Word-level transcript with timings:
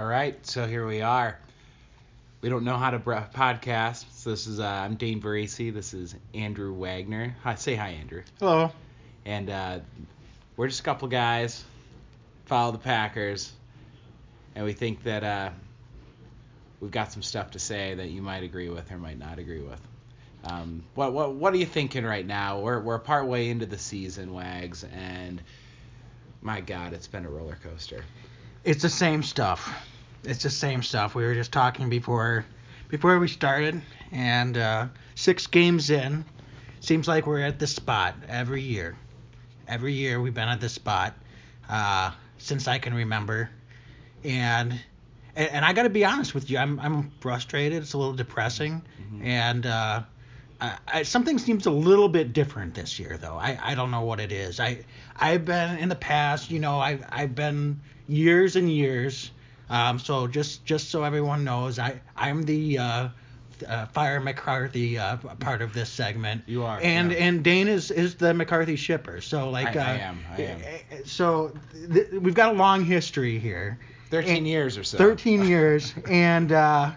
All 0.00 0.06
right, 0.06 0.34
so 0.46 0.66
here 0.66 0.86
we 0.86 1.02
are. 1.02 1.38
We 2.40 2.48
don't 2.48 2.64
know 2.64 2.78
how 2.78 2.88
to 2.88 2.98
br- 2.98 3.16
podcast. 3.34 4.06
So 4.14 4.30
this 4.30 4.46
is 4.46 4.58
uh, 4.58 4.64
I'm 4.64 4.94
Dane 4.94 5.20
Barisi. 5.20 5.74
This 5.74 5.92
is 5.92 6.14
Andrew 6.32 6.72
Wagner. 6.72 7.36
Hi, 7.42 7.56
say 7.56 7.74
hi, 7.74 7.90
Andrew. 7.90 8.22
Hello. 8.38 8.72
And 9.26 9.50
uh, 9.50 9.80
we're 10.56 10.68
just 10.68 10.80
a 10.80 10.84
couple 10.84 11.06
guys 11.08 11.62
follow 12.46 12.72
the 12.72 12.78
Packers, 12.78 13.52
and 14.54 14.64
we 14.64 14.72
think 14.72 15.02
that 15.02 15.22
uh, 15.22 15.50
we've 16.80 16.90
got 16.90 17.12
some 17.12 17.20
stuff 17.20 17.50
to 17.50 17.58
say 17.58 17.92
that 17.92 18.08
you 18.08 18.22
might 18.22 18.42
agree 18.42 18.70
with 18.70 18.90
or 18.90 18.96
might 18.96 19.18
not 19.18 19.38
agree 19.38 19.60
with. 19.60 19.86
Um, 20.44 20.82
what 20.94 21.12
what 21.12 21.34
what 21.34 21.52
are 21.52 21.58
you 21.58 21.66
thinking 21.66 22.06
right 22.06 22.26
now? 22.26 22.60
We're 22.60 22.80
we're 22.80 23.00
part 23.00 23.26
way 23.26 23.50
into 23.50 23.66
the 23.66 23.76
season, 23.76 24.32
Wags, 24.32 24.82
and 24.82 25.42
my 26.40 26.62
God, 26.62 26.94
it's 26.94 27.06
been 27.06 27.26
a 27.26 27.30
roller 27.30 27.58
coaster. 27.62 28.02
It's 28.64 28.80
the 28.80 28.88
same 28.88 29.22
stuff. 29.22 29.86
It's 30.24 30.42
the 30.42 30.50
same 30.50 30.82
stuff. 30.82 31.14
We 31.14 31.24
were 31.24 31.34
just 31.34 31.52
talking 31.52 31.88
before 31.88 32.44
before 32.88 33.18
we 33.18 33.28
started, 33.28 33.80
and 34.12 34.56
uh, 34.58 34.86
six 35.14 35.46
games 35.46 35.90
in, 35.90 36.24
seems 36.80 37.06
like 37.08 37.26
we're 37.26 37.40
at 37.40 37.58
this 37.58 37.74
spot 37.74 38.14
every 38.28 38.62
year. 38.62 38.96
Every 39.68 39.92
year 39.94 40.20
we've 40.20 40.34
been 40.34 40.48
at 40.48 40.60
this 40.60 40.72
spot 40.72 41.14
uh, 41.68 42.10
since 42.38 42.66
I 42.68 42.78
can 42.78 42.92
remember, 42.94 43.48
and 44.24 44.72
and, 45.36 45.50
and 45.50 45.64
I 45.64 45.72
got 45.72 45.84
to 45.84 45.90
be 45.90 46.04
honest 46.04 46.34
with 46.34 46.50
you, 46.50 46.58
I'm 46.58 46.78
I'm 46.80 47.10
frustrated. 47.20 47.82
It's 47.82 47.92
a 47.94 47.98
little 47.98 48.14
depressing, 48.14 48.82
Mm-hmm. 49.00 49.24
and 49.26 49.66
uh, 49.66 50.02
I, 50.60 50.78
I, 50.86 51.02
something 51.04 51.38
seems 51.38 51.66
a 51.66 51.70
little 51.70 52.08
bit 52.08 52.32
different 52.34 52.74
this 52.74 52.98
year, 52.98 53.16
though. 53.16 53.36
I, 53.36 53.58
I 53.62 53.74
don't 53.74 53.90
know 53.90 54.02
what 54.02 54.20
it 54.20 54.32
is. 54.32 54.60
I 54.60 54.84
I've 55.16 55.44
been 55.46 55.78
in 55.78 55.88
the 55.88 55.96
past, 55.96 56.50
you 56.50 56.58
know, 56.60 56.78
I've 56.78 57.04
I've 57.10 57.34
been 57.34 57.80
years 58.08 58.56
and 58.56 58.70
years. 58.70 59.30
Um, 59.70 59.98
so 59.98 60.26
just 60.26 60.64
just 60.66 60.90
so 60.90 61.04
everyone 61.04 61.44
knows, 61.44 61.78
I 61.78 62.00
I'm 62.16 62.42
the 62.42 62.78
uh, 62.78 63.08
uh, 63.68 63.86
Fire 63.86 64.18
McCarthy 64.20 64.98
uh, 64.98 65.16
part 65.16 65.62
of 65.62 65.72
this 65.72 65.88
segment. 65.88 66.42
You 66.46 66.64
are, 66.64 66.80
And 66.82 67.12
yeah. 67.12 67.18
and 67.18 67.42
Dane 67.44 67.68
is 67.68 67.90
is 67.92 68.16
the 68.16 68.34
McCarthy 68.34 68.74
shipper. 68.76 69.20
So 69.20 69.48
like 69.50 69.76
I- 69.76 69.80
uh, 69.80 69.84
I 69.84 69.94
am, 69.98 70.24
I 70.36 70.42
am. 70.42 70.60
So 71.04 71.52
th- 71.92 72.08
we've 72.10 72.34
got 72.34 72.52
a 72.54 72.58
long 72.58 72.84
history 72.84 73.38
here. 73.38 73.78
Thirteen 74.10 74.38
And- 74.38 74.48
years 74.48 74.76
or 74.76 74.82
so. 74.82 74.98
13 74.98 75.44
years 75.46 75.94
and 76.08 76.50
uh 76.50 76.90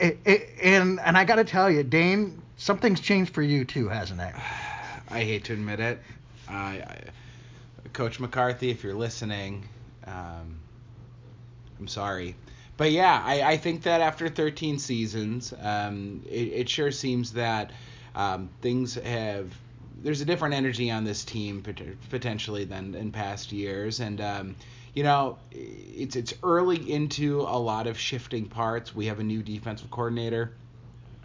it, 0.00 0.18
it, 0.24 0.48
and 0.62 0.98
and 0.98 1.16
I 1.16 1.24
got 1.24 1.36
to 1.36 1.44
tell 1.44 1.70
you 1.70 1.84
Dane 1.84 2.42
something's 2.56 3.00
changed 3.00 3.32
for 3.32 3.42
you 3.42 3.64
too 3.64 3.88
hasn't 3.88 4.20
it 4.20 4.34
I 5.10 5.20
hate 5.24 5.44
to 5.44 5.52
admit 5.52 5.78
it. 5.78 6.00
I, 6.48 6.84
Coach 7.92 8.18
McCarthy, 8.20 8.70
if 8.70 8.82
you're 8.84 8.94
listening, 8.94 9.68
um, 10.06 10.58
I'm 11.80 11.88
sorry. 11.88 12.36
But 12.76 12.92
yeah, 12.92 13.22
I, 13.24 13.42
I 13.42 13.56
think 13.56 13.82
that 13.82 14.00
after 14.00 14.28
13 14.28 14.78
seasons, 14.78 15.52
um, 15.60 16.22
it, 16.26 16.48
it 16.52 16.68
sure 16.68 16.90
seems 16.90 17.32
that 17.32 17.72
um, 18.14 18.50
things 18.60 18.94
have. 18.94 19.52
There's 20.02 20.22
a 20.22 20.24
different 20.24 20.54
energy 20.54 20.90
on 20.90 21.04
this 21.04 21.24
team 21.24 21.62
potentially 22.08 22.64
than 22.64 22.94
in 22.94 23.12
past 23.12 23.52
years, 23.52 24.00
and 24.00 24.18
um, 24.20 24.56
you 24.94 25.02
know, 25.02 25.38
it's 25.50 26.16
it's 26.16 26.32
early 26.42 26.90
into 26.90 27.42
a 27.42 27.58
lot 27.58 27.86
of 27.86 27.98
shifting 27.98 28.46
parts. 28.46 28.94
We 28.94 29.06
have 29.06 29.20
a 29.20 29.24
new 29.24 29.42
defensive 29.42 29.90
coordinator. 29.90 30.52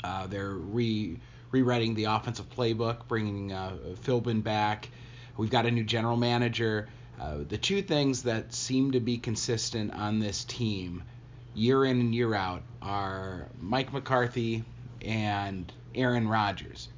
Uh, 0.04 0.28
they're 0.28 0.52
re 0.52 1.18
rewriting 1.52 1.96
the 1.96 2.06
offensive 2.06 2.50
playbook, 2.50 3.08
bringing 3.08 3.54
uh, 3.54 3.78
Philbin 4.04 4.44
back. 4.44 4.90
We've 5.38 5.50
got 5.50 5.66
a 5.66 5.72
new 5.72 5.84
general 5.86 6.18
manager. 6.18 6.90
Uh, 7.20 7.38
the 7.48 7.58
two 7.58 7.82
things 7.82 8.24
that 8.24 8.54
seem 8.54 8.92
to 8.92 9.00
be 9.00 9.18
consistent 9.18 9.94
on 9.94 10.20
this 10.20 10.44
team, 10.44 11.04
year 11.54 11.86
in 11.86 12.00
and 12.00 12.14
year 12.16 12.34
out, 12.34 12.64
are 12.82 13.48
Mike 13.62 13.94
McCarthy 13.94 14.64
and 15.02 15.72
Aaron 15.94 16.28
Rodgers. 16.28 16.90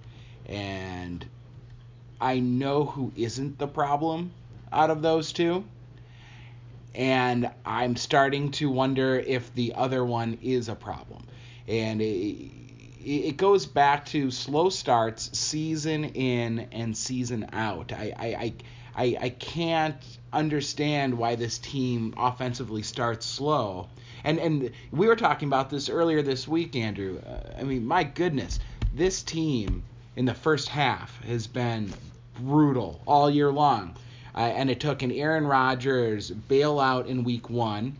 And 0.48 1.26
I 2.20 2.40
know 2.40 2.86
who 2.86 3.12
isn't 3.16 3.60
the 3.60 3.68
problem 3.68 4.32
out 4.72 4.90
of 4.90 5.02
those 5.02 5.32
two. 5.32 5.64
And 6.96 7.52
I'm 7.64 7.96
starting 7.96 8.52
to 8.52 8.72
wonder 8.72 9.20
if 9.20 9.54
the 9.54 9.74
other 9.76 10.04
one 10.04 10.40
is 10.42 10.68
a 10.68 10.76
problem. 10.76 11.24
And 11.68 12.02
it, 12.02 12.52
it 13.06 13.38
goes 13.38 13.68
back 13.68 14.08
to 14.08 14.32
slow 14.32 14.70
starts, 14.70 15.38
season 15.38 16.06
in 16.06 16.68
and 16.72 16.98
season 16.98 17.50
out. 17.54 17.94
I, 17.94 18.14
I, 18.18 18.26
I, 18.26 18.54
I, 18.98 19.16
I 19.22 19.30
can't 19.30 19.96
understand 20.34 21.18
why 21.18 21.36
this 21.36 21.60
team 21.60 22.16
offensively 22.18 22.82
starts 22.82 23.26
slow. 23.26 23.88
And 24.24 24.40
and 24.40 24.72
we 24.92 25.08
were 25.08 25.16
talking 25.16 25.48
about 25.48 25.70
this 25.70 25.88
earlier 25.88 26.22
this 26.24 26.48
week, 26.48 26.76
Andrew. 26.76 27.20
Uh, 27.20 27.60
I 27.60 27.64
mean, 27.64 27.86
my 27.86 28.04
goodness, 28.04 28.60
this 28.94 29.22
team 29.22 29.84
in 30.16 30.26
the 30.26 30.34
first 30.34 30.68
half 30.68 31.24
has 31.26 31.46
been 31.46 31.94
brutal 32.40 33.02
all 33.06 33.30
year 33.30 33.52
long. 33.52 33.96
Uh, 34.36 34.40
and 34.40 34.70
it 34.70 34.80
took 34.80 35.02
an 35.02 35.12
Aaron 35.12 35.48
Rodgers 35.48 36.32
bailout 36.32 37.08
in 37.08 37.24
week 37.24 37.50
one. 37.50 37.96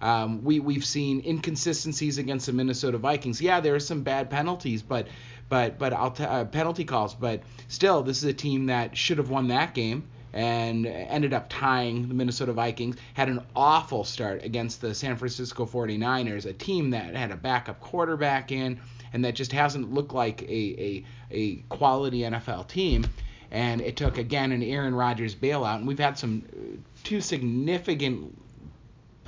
Um, 0.00 0.44
we 0.44 0.60
we've 0.60 0.84
seen 0.84 1.22
inconsistencies 1.24 2.18
against 2.18 2.46
the 2.46 2.52
Minnesota 2.52 2.98
Vikings. 2.98 3.40
Yeah, 3.40 3.60
there 3.60 3.74
are 3.74 3.80
some 3.80 4.02
bad 4.02 4.30
penalties, 4.30 4.82
but 4.82 5.08
but 5.48 5.78
but 5.78 5.92
I'll 5.92 6.10
t- 6.10 6.24
uh, 6.24 6.44
penalty 6.44 6.84
calls. 6.84 7.14
But 7.14 7.42
still, 7.68 8.02
this 8.02 8.18
is 8.18 8.24
a 8.24 8.32
team 8.32 8.66
that 8.66 8.96
should 8.96 9.18
have 9.18 9.30
won 9.30 9.48
that 9.48 9.74
game 9.74 10.08
and 10.32 10.86
ended 10.86 11.32
up 11.32 11.46
tying 11.48 12.06
the 12.06 12.14
Minnesota 12.14 12.52
Vikings. 12.52 12.96
Had 13.14 13.28
an 13.28 13.40
awful 13.56 14.04
start 14.04 14.44
against 14.44 14.80
the 14.80 14.94
San 14.94 15.16
Francisco 15.16 15.64
49ers, 15.64 16.44
a 16.44 16.52
team 16.52 16.90
that 16.90 17.16
had 17.16 17.30
a 17.30 17.36
backup 17.36 17.80
quarterback 17.80 18.52
in 18.52 18.78
and 19.12 19.24
that 19.24 19.34
just 19.34 19.52
hasn't 19.52 19.92
looked 19.92 20.12
like 20.12 20.42
a 20.42 20.46
a, 20.46 21.04
a 21.30 21.56
quality 21.68 22.20
NFL 22.20 22.68
team. 22.68 23.04
And 23.50 23.80
it 23.80 23.96
took 23.96 24.18
again 24.18 24.52
an 24.52 24.62
Aaron 24.62 24.94
Rodgers 24.94 25.34
bailout, 25.34 25.76
and 25.76 25.88
we've 25.88 25.98
had 25.98 26.18
some 26.18 26.44
uh, 26.52 26.76
two 27.02 27.22
significant 27.22 28.38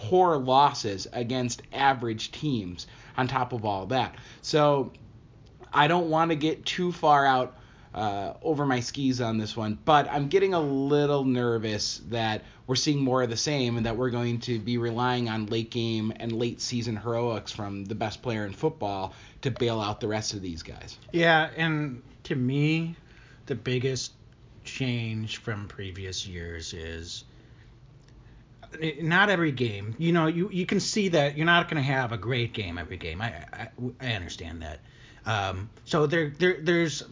poor 0.08 0.36
losses 0.36 1.06
against 1.12 1.62
average 1.72 2.32
teams 2.32 2.86
on 3.16 3.28
top 3.28 3.52
of 3.52 3.64
all 3.64 3.86
that. 3.86 4.14
So 4.40 4.92
I 5.72 5.88
don't 5.88 6.08
want 6.08 6.30
to 6.30 6.36
get 6.36 6.64
too 6.64 6.90
far 6.90 7.26
out 7.26 7.56
uh, 7.94 8.34
over 8.42 8.64
my 8.64 8.80
skis 8.80 9.20
on 9.20 9.36
this 9.36 9.56
one, 9.56 9.76
but 9.84 10.08
I'm 10.10 10.28
getting 10.28 10.54
a 10.54 10.60
little 10.60 11.24
nervous 11.24 12.00
that 12.08 12.44
we're 12.66 12.76
seeing 12.76 13.00
more 13.00 13.22
of 13.22 13.30
the 13.30 13.36
same 13.36 13.76
and 13.76 13.86
that 13.86 13.96
we're 13.96 14.10
going 14.10 14.38
to 14.40 14.58
be 14.58 14.78
relying 14.78 15.28
on 15.28 15.46
late 15.46 15.70
game 15.70 16.12
and 16.16 16.32
late 16.32 16.60
season 16.60 16.96
heroics 16.96 17.52
from 17.52 17.84
the 17.84 17.96
best 17.96 18.22
player 18.22 18.46
in 18.46 18.52
football 18.52 19.12
to 19.42 19.50
bail 19.50 19.80
out 19.80 20.00
the 20.00 20.08
rest 20.08 20.34
of 20.34 20.40
these 20.40 20.62
guys. 20.62 20.96
yeah 21.12 21.50
and 21.56 22.00
to 22.22 22.36
me 22.36 22.94
the 23.46 23.54
biggest 23.54 24.12
change 24.62 25.38
from 25.38 25.66
previous 25.66 26.26
years 26.26 26.72
is 26.72 27.24
not 29.00 29.30
every 29.30 29.52
game 29.52 29.94
you 29.98 30.12
know 30.12 30.26
you, 30.26 30.48
you 30.52 30.66
can 30.66 30.80
see 30.80 31.08
that 31.08 31.36
you're 31.36 31.46
not 31.46 31.68
going 31.68 31.76
to 31.76 31.92
have 31.92 32.12
a 32.12 32.18
great 32.18 32.52
game 32.52 32.78
every 32.78 32.96
game 32.96 33.20
i 33.20 33.44
i, 33.52 33.68
I 34.00 34.12
understand 34.12 34.62
that 34.62 34.80
um, 35.26 35.68
so 35.84 36.06
there 36.06 36.30
there 36.38 36.56
there's 36.60 37.02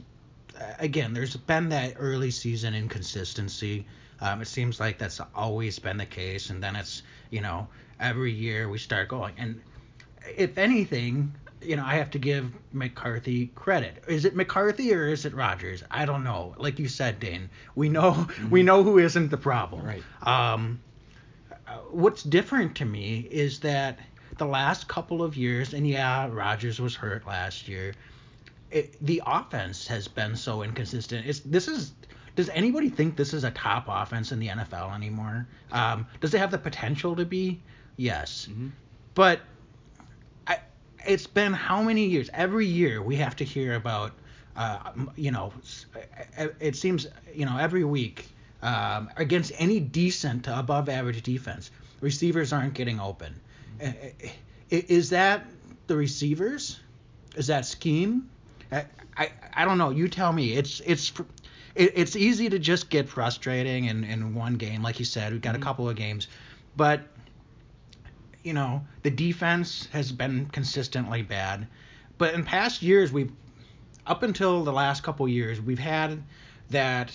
again 0.78 1.12
there's 1.12 1.36
been 1.36 1.68
that 1.70 1.94
early 1.98 2.30
season 2.30 2.74
inconsistency 2.74 3.86
um, 4.20 4.41
it 4.41 4.48
seems 4.48 4.80
like 4.80 4.98
that's 4.98 5.20
always 5.34 5.78
been 5.78 5.97
the 5.97 6.06
case 6.06 6.50
and 6.50 6.62
then 6.62 6.76
it's 6.76 7.02
you 7.30 7.41
know 7.41 7.68
every 8.00 8.32
year 8.32 8.68
we 8.68 8.78
start 8.78 9.08
going 9.08 9.34
and 9.36 9.60
if 10.36 10.58
anything 10.58 11.32
you 11.62 11.76
know, 11.76 11.84
I 11.84 11.94
have 11.94 12.10
to 12.12 12.18
give 12.18 12.52
McCarthy 12.72 13.48
credit. 13.54 14.04
Is 14.06 14.24
it 14.24 14.36
McCarthy 14.36 14.94
or 14.94 15.08
is 15.08 15.24
it 15.24 15.34
Rodgers? 15.34 15.82
I 15.91 16.04
don't 16.04 16.24
know. 16.24 16.54
Like 16.56 16.78
you 16.78 16.88
said, 16.88 17.20
Dane, 17.20 17.50
we 17.74 17.88
know 17.88 18.28
we 18.50 18.62
know 18.62 18.82
who 18.82 18.98
isn't 18.98 19.30
the 19.30 19.36
problem. 19.36 19.84
Right. 19.84 20.02
Um, 20.22 20.80
uh, 20.86 20.88
what's 21.91 22.22
different 22.22 22.76
to 22.76 22.84
me 22.84 23.26
is 23.30 23.60
that 23.60 23.98
the 24.36 24.47
last 24.47 24.88
couple 24.88 25.22
of 25.22 25.36
years, 25.36 25.74
and 25.74 25.86
yeah, 25.86 26.28
Rodgers 26.30 26.80
was 26.80 26.94
hurt 26.94 27.26
last 27.26 27.68
year. 27.68 27.94
It, 28.70 28.94
the 29.04 29.22
offense 29.26 29.86
has 29.86 30.09
been 30.09 30.36
so 30.36 30.62
inconsistent. 30.62 31.26
It's 31.26 31.41
this 31.41 31.68
is. 31.68 31.92
Does 32.36 32.48
anybody 32.50 32.88
think 32.88 33.16
this 33.16 33.34
is 33.34 33.42
a 33.42 33.50
top 33.50 33.86
offense 33.88 34.30
in 34.30 34.38
the 34.38 34.47
NFL 34.47 34.94
anymore? 34.94 35.48
Um, 35.72 36.06
does 36.20 36.32
it 36.34 36.38
have 36.38 36.53
the 36.53 36.59
potential 36.59 37.16
to 37.16 37.24
be? 37.24 37.60
Yes. 37.97 38.47
Mm-hmm. 38.48 38.68
But 39.14 39.41
I, 40.47 40.59
it's 41.04 41.26
been 41.26 41.53
how 41.53 41.82
many 41.82 42.04
years? 42.04 42.30
Every 42.32 42.66
year 42.66 43.03
we 43.03 43.16
have 43.16 43.34
to 43.36 43.44
hear 43.44 43.74
about, 43.74 44.12
uh, 44.54 44.92
you 45.16 45.32
know, 45.32 45.53
it 46.36 46.54
it 46.60 46.76
seems, 46.76 47.09
you 47.34 47.44
know, 47.44 47.59
every 47.59 47.82
week 47.82 48.28
um, 48.63 49.10
against 49.16 49.53
any 49.59 49.81
decent 49.81 50.45
to 50.45 50.59
above 50.59 50.89
average 50.89 51.22
defense, 51.22 51.71
receivers 52.01 52.53
aren't 52.53 52.75
getting 52.75 53.01
open. 53.01 53.41
Uh, 53.83 53.93
Is 54.71 55.10
that 55.10 55.47
the 55.87 55.97
receivers? 55.97 56.81
Is 57.37 57.47
that 57.47 57.65
scheme? 57.65 58.28
I, 58.71 58.84
I, 59.16 59.31
I 59.55 59.65
don't 59.65 59.78
know. 59.78 59.91
You 59.91 60.09
tell 60.09 60.33
me. 60.33 60.53
It's 60.53 60.81
it's 60.81 61.13
it's 61.75 62.16
easy 62.16 62.49
to 62.51 62.59
just 62.59 62.91
get 62.91 63.09
frustrating 63.09 63.87
in, 63.87 64.05
in 64.05 64.34
one 64.34 64.55
game, 64.55 64.83
like 64.83 64.99
you 64.99 65.05
said. 65.05 65.33
We've 65.33 65.41
got 65.41 65.55
a 65.55 65.60
couple 65.60 65.89
of 65.89 65.97
games, 65.97 66.28
but 66.77 67.03
you 68.43 68.53
know, 68.53 68.84
the 69.03 69.10
defense 69.10 69.89
has 69.93 70.13
been 70.13 70.47
consistently 70.47 71.22
bad, 71.22 71.66
but 72.19 72.34
in 72.34 72.45
past 72.45 72.83
years 72.83 73.13
we've 73.13 73.33
up 74.07 74.22
until 74.22 74.65
the 74.65 74.72
last 74.72 75.03
couple 75.03 75.28
years 75.28 75.60
we've 75.60 75.78
had 75.78 76.22
that 76.71 77.13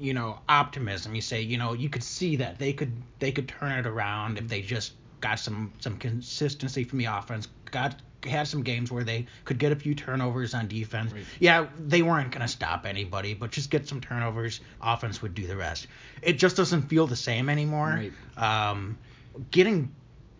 you 0.00 0.14
know 0.14 0.38
optimism. 0.48 1.14
You 1.14 1.20
say 1.20 1.40
you 1.40 1.58
know 1.58 1.72
you 1.72 1.88
could 1.88 2.02
see 2.02 2.36
that 2.36 2.58
they 2.58 2.72
could 2.72 2.92
they 3.18 3.32
could 3.32 3.48
turn 3.48 3.72
it 3.72 3.86
around 3.86 4.38
if 4.38 4.48
they 4.48 4.62
just 4.62 4.92
got 5.20 5.38
some 5.38 5.72
some 5.80 5.96
consistency 5.96 6.84
from 6.84 6.98
the 6.98 7.06
offense. 7.06 7.48
Got 7.70 7.96
had 8.24 8.48
some 8.48 8.62
games 8.62 8.90
where 8.90 9.04
they 9.04 9.26
could 9.44 9.58
get 9.58 9.72
a 9.72 9.76
few 9.76 9.94
turnovers 9.94 10.54
on 10.54 10.68
defense. 10.68 11.12
Right. 11.12 11.24
Yeah, 11.38 11.66
they 11.78 12.02
weren't 12.02 12.30
going 12.32 12.42
to 12.42 12.48
stop 12.48 12.86
anybody, 12.86 13.34
but 13.34 13.50
just 13.50 13.70
get 13.70 13.86
some 13.86 14.00
turnovers. 14.00 14.60
Offense 14.82 15.22
would 15.22 15.34
do 15.34 15.46
the 15.46 15.56
rest. 15.56 15.86
It 16.22 16.34
just 16.34 16.56
doesn't 16.56 16.82
feel 16.82 17.06
the 17.06 17.16
same 17.16 17.48
anymore. 17.48 18.00
Right. 18.36 18.70
Um, 18.70 18.98
getting 19.50 19.94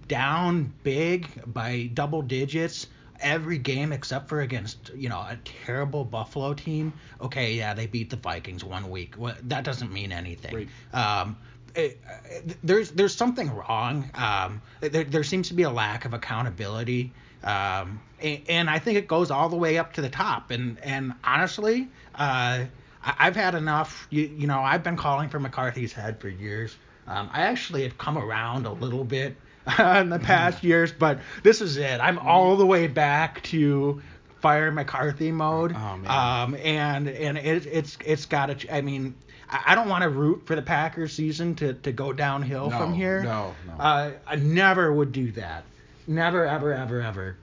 down 0.09 0.73
big 0.83 1.29
by 1.47 1.91
double 1.95 2.23
digits 2.23 2.87
every 3.21 3.59
game 3.59 3.93
except 3.93 4.29
for 4.29 4.41
against 4.41 4.91
you 4.95 5.09
know 5.09 5.19
a 5.19 5.39
terrible 5.65 6.05
Buffalo 6.05 6.55
team. 6.55 6.93
Okay, 7.21 7.55
yeah, 7.55 7.75
they 7.75 7.87
beat 7.87 8.11
the 8.11 8.17
Vikings 8.17 8.65
one 8.65 8.91
week. 8.91 9.15
Well, 9.19 9.35
that 9.45 9.65
doesn't 9.65 9.93
mean 9.93 10.13
anything. 10.13 10.55
Right. 10.55 10.69
Um, 10.95 11.37
it, 11.75 12.01
it- 12.31 12.57
there's 12.63 12.91
there's 12.93 13.15
something 13.15 13.51
wrong. 13.55 14.11
Um, 14.15 14.63
there 14.81 15.05
there 15.05 15.25
seems 15.25 15.49
to 15.49 15.55
be 15.55 15.63
a 15.65 15.71
lack 15.71 16.05
of 16.05 16.15
accountability. 16.15 17.13
Um, 17.45 18.01
and, 18.21 18.41
and 18.49 18.71
I 18.71 18.79
think 18.79 18.99
it 18.99 19.07
goes 19.07 19.31
all 19.31 19.49
the 19.49 19.57
way 19.57 19.79
up 19.79 19.93
to 19.95 20.01
the 20.03 20.09
top. 20.09 20.51
And 20.51 20.79
and 20.81 21.13
honestly, 21.23 21.89
uh, 22.15 22.65
I- 23.05 23.15
I've 23.19 23.37
had 23.37 23.55
enough. 23.55 24.07
You, 24.11 24.25
you 24.25 24.47
know, 24.47 24.61
I've 24.61 24.83
been 24.83 24.97
calling 24.97 25.29
for 25.29 25.39
McCarthy's 25.39 25.93
head 25.93 26.21
for 26.21 26.29
years. 26.29 26.77
Um, 27.07 27.31
I 27.33 27.43
actually 27.43 27.85
have 27.85 27.97
come 27.99 28.19
around 28.19 28.67
a 28.67 28.73
little 28.73 29.05
bit 29.05 29.37
in 29.79 30.11
the 30.11 30.19
past 30.19 30.63
years, 30.63 30.93
but 30.93 31.19
this 31.43 31.61
is 31.61 31.77
it. 31.77 32.01
I'm 32.01 32.19
all 32.19 32.57
the 32.57 32.67
way 32.67 32.87
back 32.87 33.43
to 33.45 34.01
fire 34.41 34.71
McCarthy 34.71 35.33
mode. 35.33 35.73
Oh, 35.77 35.97
man. 35.97 36.07
Um, 36.07 36.55
and 36.63 37.09
and 37.09 37.39
it, 37.39 37.67
it's 37.67 37.99
it's 38.05 38.27
got 38.27 38.59
to. 38.61 38.75
I 38.75 38.81
mean, 38.81 39.15
I 39.51 39.63
I 39.67 39.75
don't 39.75 39.89
want 39.89 40.03
to 40.03 40.09
root 40.09 40.47
for 40.47 40.55
the 40.55 40.63
Packers 40.63 41.13
season 41.13 41.55
to, 41.57 41.75
to 41.75 41.93
go 41.93 42.13
downhill 42.13 42.71
No, 42.71 42.79
from 42.79 42.95
here. 42.95 43.23
no, 43.23 43.55
no. 43.67 43.73
Uh, 43.75 44.13
I 44.27 44.37
never 44.37 44.93
would 44.93 45.13
do 45.13 45.33
that. 45.33 45.65
Never, 46.07 46.47
ever, 46.47 46.73
ever, 46.73 47.01
ever. 47.01 47.37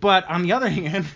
But 0.00 0.28
on 0.28 0.42
the 0.42 0.52
other 0.52 0.68
hand, 0.80 1.06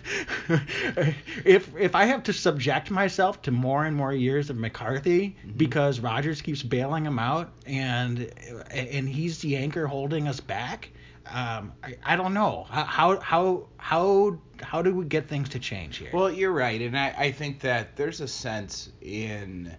if 1.45 1.73
if 1.77 1.95
I 1.95 2.05
have 2.05 2.23
to 2.23 2.33
subject 2.33 2.91
myself 2.91 3.41
to 3.43 3.51
more 3.51 3.85
and 3.85 3.95
more 3.95 4.13
years 4.13 4.49
of 4.49 4.57
McCarthy 4.57 5.13
Mm-hmm. 5.13 5.57
because 5.57 5.99
Rodgers 5.99 6.41
keeps 6.41 6.61
bailing 6.63 7.05
him 7.05 7.19
out 7.19 7.51
and 7.65 8.29
and 8.71 9.07
he's 9.07 9.39
the 9.39 9.55
anchor 9.57 9.87
holding 9.87 10.27
us 10.27 10.39
back, 10.39 10.89
um, 11.27 11.71
I, 11.83 11.95
I 12.03 12.15
don't 12.15 12.33
know 12.33 12.65
how 12.69 13.19
how 13.19 13.67
how 13.77 14.39
how 14.61 14.81
do 14.81 14.93
we 14.93 15.05
get 15.05 15.27
things 15.27 15.49
to 15.49 15.59
change 15.59 15.97
here? 15.97 16.09
Well, 16.13 16.31
you're 16.31 16.51
right, 16.51 16.81
and 16.81 16.97
I, 16.97 17.13
I 17.17 17.31
think 17.31 17.61
that 17.61 17.95
there's 17.95 18.21
a 18.21 18.27
sense 18.27 18.89
in 19.01 19.75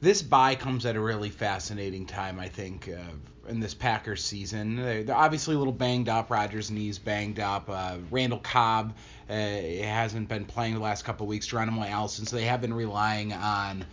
this 0.00 0.22
bye 0.22 0.54
comes 0.54 0.86
at 0.86 0.94
a 0.96 1.00
really 1.00 1.30
fascinating 1.30 2.06
time. 2.06 2.38
I 2.38 2.48
think 2.48 2.88
uh, 2.88 3.00
in 3.48 3.60
this 3.60 3.74
Packers 3.74 4.24
season, 4.24 4.76
they're, 4.76 5.02
they're 5.02 5.16
obviously 5.16 5.54
a 5.54 5.58
little 5.58 5.72
banged 5.72 6.08
up. 6.08 6.30
Rodgers' 6.30 6.70
knees 6.70 6.98
banged 6.98 7.40
up. 7.40 7.68
Uh, 7.68 7.96
Randall 8.10 8.38
Cobb 8.38 8.94
uh, 9.28 9.32
hasn't 9.32 10.28
been 10.28 10.44
playing 10.44 10.74
the 10.74 10.80
last 10.80 11.04
couple 11.04 11.24
of 11.24 11.28
weeks. 11.28 11.46
Geronimo 11.46 11.82
Allison, 11.84 12.26
so 12.26 12.36
they 12.36 12.44
have 12.44 12.60
been 12.60 12.74
relying 12.74 13.32
on 13.32 13.84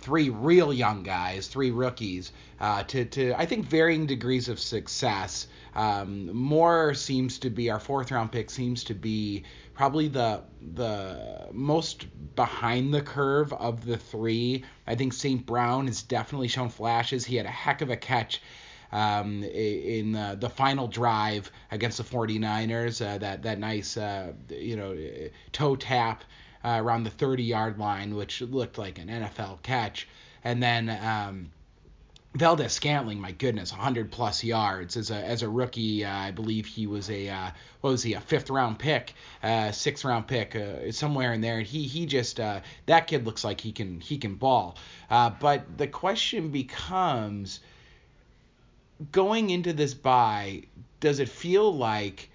three 0.00 0.30
real 0.30 0.72
young 0.72 1.02
guys, 1.02 1.46
three 1.46 1.70
rookies, 1.70 2.32
uh, 2.60 2.82
to, 2.84 3.04
to 3.04 3.34
I 3.34 3.46
think 3.46 3.66
varying 3.66 4.06
degrees 4.06 4.48
of 4.48 4.58
success. 4.58 5.46
Um, 5.74 6.34
Moore 6.34 6.94
seems 6.94 7.38
to 7.40 7.50
be 7.50 7.70
our 7.70 7.78
fourth 7.78 8.10
round 8.10 8.32
pick 8.32 8.50
seems 8.50 8.84
to 8.84 8.94
be 8.94 9.44
probably 9.74 10.08
the 10.08 10.42
the 10.74 11.48
most 11.52 12.06
behind 12.34 12.92
the 12.92 13.02
curve 13.02 13.52
of 13.52 13.84
the 13.84 13.96
three. 13.96 14.64
I 14.86 14.94
think 14.94 15.12
St. 15.12 15.44
Brown 15.44 15.86
has 15.86 16.02
definitely 16.02 16.48
shown 16.48 16.70
flashes. 16.70 17.24
He 17.24 17.36
had 17.36 17.46
a 17.46 17.50
heck 17.50 17.80
of 17.80 17.90
a 17.90 17.96
catch 17.96 18.42
um, 18.92 19.44
in 19.44 20.12
the, 20.12 20.36
the 20.38 20.50
final 20.50 20.88
drive 20.88 21.50
against 21.70 21.98
the 21.98 22.04
49ers. 22.04 23.04
Uh, 23.04 23.18
that 23.18 23.42
that 23.42 23.58
nice 23.58 23.96
uh, 23.96 24.32
you 24.48 24.76
know 24.76 24.96
toe 25.52 25.76
tap 25.76 26.24
uh, 26.64 26.78
around 26.80 27.04
the 27.04 27.10
30 27.10 27.42
yard 27.42 27.78
line, 27.78 28.14
which 28.14 28.40
looked 28.40 28.78
like 28.78 28.98
an 28.98 29.08
NFL 29.08 29.62
catch. 29.62 30.08
And 30.42 30.62
then 30.62 30.88
um, 30.88 31.50
Valdes-Scantling, 32.34 33.20
my 33.20 33.32
goodness, 33.32 33.72
100 33.72 34.12
plus 34.12 34.44
yards 34.44 34.96
as 34.96 35.10
a 35.10 35.16
as 35.16 35.42
a 35.42 35.48
rookie. 35.48 36.04
Uh, 36.04 36.14
I 36.14 36.30
believe 36.30 36.64
he 36.64 36.86
was 36.86 37.10
a 37.10 37.28
uh, 37.28 37.50
what 37.80 37.90
was 37.90 38.02
he 38.02 38.14
a 38.14 38.20
fifth 38.20 38.50
round 38.50 38.78
pick, 38.78 39.14
uh, 39.42 39.72
sixth 39.72 40.04
round 40.04 40.28
pick, 40.28 40.54
uh, 40.54 40.92
somewhere 40.92 41.32
in 41.32 41.40
there. 41.40 41.58
And 41.58 41.66
he 41.66 41.82
he 41.84 42.06
just 42.06 42.38
uh, 42.38 42.60
that 42.86 43.08
kid 43.08 43.26
looks 43.26 43.42
like 43.42 43.60
he 43.60 43.72
can 43.72 44.00
he 44.00 44.18
can 44.18 44.36
ball. 44.36 44.76
Uh, 45.10 45.30
but 45.30 45.76
the 45.76 45.88
question 45.88 46.50
becomes 46.50 47.60
going 49.12 49.50
into 49.50 49.72
this 49.72 49.94
bye, 49.94 50.64
does 51.00 51.18
it 51.18 51.28
feel 51.28 51.74
like 51.74 52.30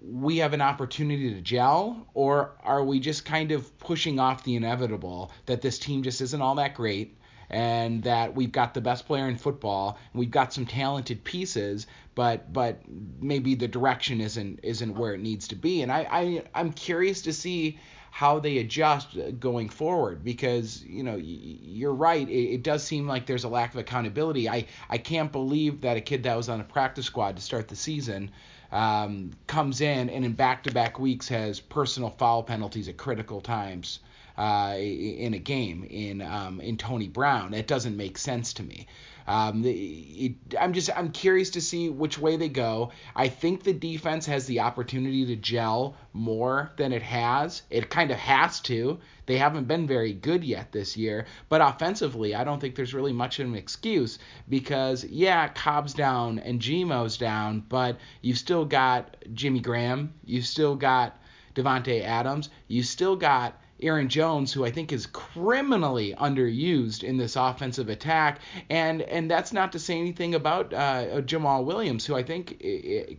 we 0.00 0.38
have 0.38 0.52
an 0.52 0.60
opportunity 0.60 1.34
to 1.34 1.40
gel, 1.40 2.06
or 2.14 2.52
are 2.62 2.84
we 2.84 3.00
just 3.00 3.24
kind 3.24 3.50
of 3.50 3.78
pushing 3.78 4.20
off 4.20 4.44
the 4.44 4.54
inevitable 4.54 5.32
that 5.46 5.60
this 5.60 5.78
team 5.78 6.02
just 6.02 6.20
isn't 6.20 6.40
all 6.40 6.54
that 6.56 6.74
great? 6.74 7.16
And 7.50 8.02
that 8.02 8.34
we've 8.34 8.52
got 8.52 8.74
the 8.74 8.82
best 8.82 9.06
player 9.06 9.26
in 9.26 9.36
football, 9.38 9.98
and 10.12 10.20
we've 10.20 10.30
got 10.30 10.52
some 10.52 10.66
talented 10.66 11.24
pieces, 11.24 11.86
but 12.14 12.52
but 12.52 12.82
maybe 13.20 13.54
the 13.54 13.66
direction 13.68 14.20
isn't 14.20 14.60
isn't 14.62 14.94
where 14.94 15.14
it 15.14 15.20
needs 15.20 15.48
to 15.48 15.56
be. 15.56 15.80
And 15.80 15.90
I, 15.90 16.06
I 16.10 16.44
I'm 16.54 16.72
curious 16.72 17.22
to 17.22 17.32
see 17.32 17.78
how 18.18 18.40
they 18.40 18.58
adjust 18.58 19.16
going 19.38 19.68
forward 19.68 20.24
because 20.24 20.82
you 20.82 21.04
know 21.04 21.14
you're 21.22 21.94
right 21.94 22.28
it, 22.28 22.54
it 22.54 22.62
does 22.64 22.82
seem 22.82 23.06
like 23.06 23.26
there's 23.26 23.44
a 23.44 23.48
lack 23.48 23.72
of 23.72 23.78
accountability. 23.78 24.48
I 24.48 24.66
i 24.90 24.98
can't 24.98 25.30
believe 25.30 25.82
that 25.82 25.96
a 25.96 26.00
kid 26.00 26.24
that 26.24 26.36
was 26.36 26.48
on 26.48 26.60
a 26.60 26.64
practice 26.64 27.06
squad 27.06 27.36
to 27.36 27.42
start 27.42 27.68
the 27.68 27.76
season 27.76 28.32
um, 28.72 29.30
comes 29.46 29.80
in 29.80 30.10
and 30.10 30.24
in 30.24 30.32
back-to-back 30.32 30.98
weeks 30.98 31.28
has 31.28 31.60
personal 31.60 32.10
foul 32.10 32.42
penalties 32.42 32.88
at 32.88 32.96
critical 32.96 33.40
times 33.40 34.00
uh, 34.38 34.76
in 34.78 35.34
a 35.34 35.38
game 35.38 35.84
in 35.90 36.22
um, 36.22 36.60
in 36.60 36.76
Tony 36.76 37.08
Brown. 37.08 37.52
It 37.52 37.66
doesn't 37.66 37.96
make 37.96 38.16
sense 38.16 38.54
to 38.54 38.62
me. 38.62 38.86
Um, 39.26 39.62
it, 39.66 40.36
I'm 40.58 40.72
just 40.72 40.88
I'm 40.96 41.10
curious 41.10 41.50
to 41.50 41.60
see 41.60 41.90
which 41.90 42.18
way 42.18 42.36
they 42.36 42.48
go. 42.48 42.92
I 43.16 43.28
think 43.28 43.62
the 43.64 43.72
defense 43.74 44.24
has 44.26 44.46
the 44.46 44.60
opportunity 44.60 45.26
to 45.26 45.36
gel 45.36 45.96
more 46.12 46.70
than 46.76 46.92
it 46.92 47.02
has. 47.02 47.62
It 47.68 47.90
kind 47.90 48.12
of 48.12 48.16
has 48.16 48.60
to. 48.60 49.00
They 49.26 49.36
haven't 49.36 49.66
been 49.66 49.88
very 49.88 50.14
good 50.14 50.44
yet 50.44 50.70
this 50.70 50.96
year, 50.96 51.26
but 51.48 51.60
offensively, 51.60 52.34
I 52.34 52.44
don't 52.44 52.60
think 52.60 52.76
there's 52.76 52.94
really 52.94 53.12
much 53.12 53.40
of 53.40 53.48
an 53.48 53.56
excuse 53.56 54.20
because 54.48 55.04
yeah, 55.04 55.48
Cobb's 55.48 55.94
down 55.94 56.38
and 56.38 56.60
Gmo's 56.60 57.18
down, 57.18 57.64
but 57.68 57.98
you've 58.22 58.38
still 58.38 58.64
got 58.64 59.16
Jimmy 59.34 59.60
Graham, 59.60 60.14
you've 60.24 60.46
still 60.46 60.76
got 60.76 61.20
Davante 61.54 62.02
Adams, 62.02 62.50
you 62.68 62.82
still 62.82 63.16
got 63.16 63.60
Aaron 63.80 64.08
Jones, 64.08 64.52
who 64.52 64.64
I 64.64 64.70
think 64.70 64.92
is 64.92 65.06
criminally 65.06 66.14
underused 66.18 67.04
in 67.04 67.16
this 67.16 67.36
offensive 67.36 67.88
attack, 67.88 68.40
and 68.68 69.02
and 69.02 69.30
that's 69.30 69.52
not 69.52 69.72
to 69.72 69.78
say 69.78 69.98
anything 69.98 70.34
about 70.34 70.72
uh, 70.72 71.20
Jamaal 71.22 71.64
Williams, 71.64 72.04
who 72.04 72.16
I 72.16 72.22
think 72.22 72.62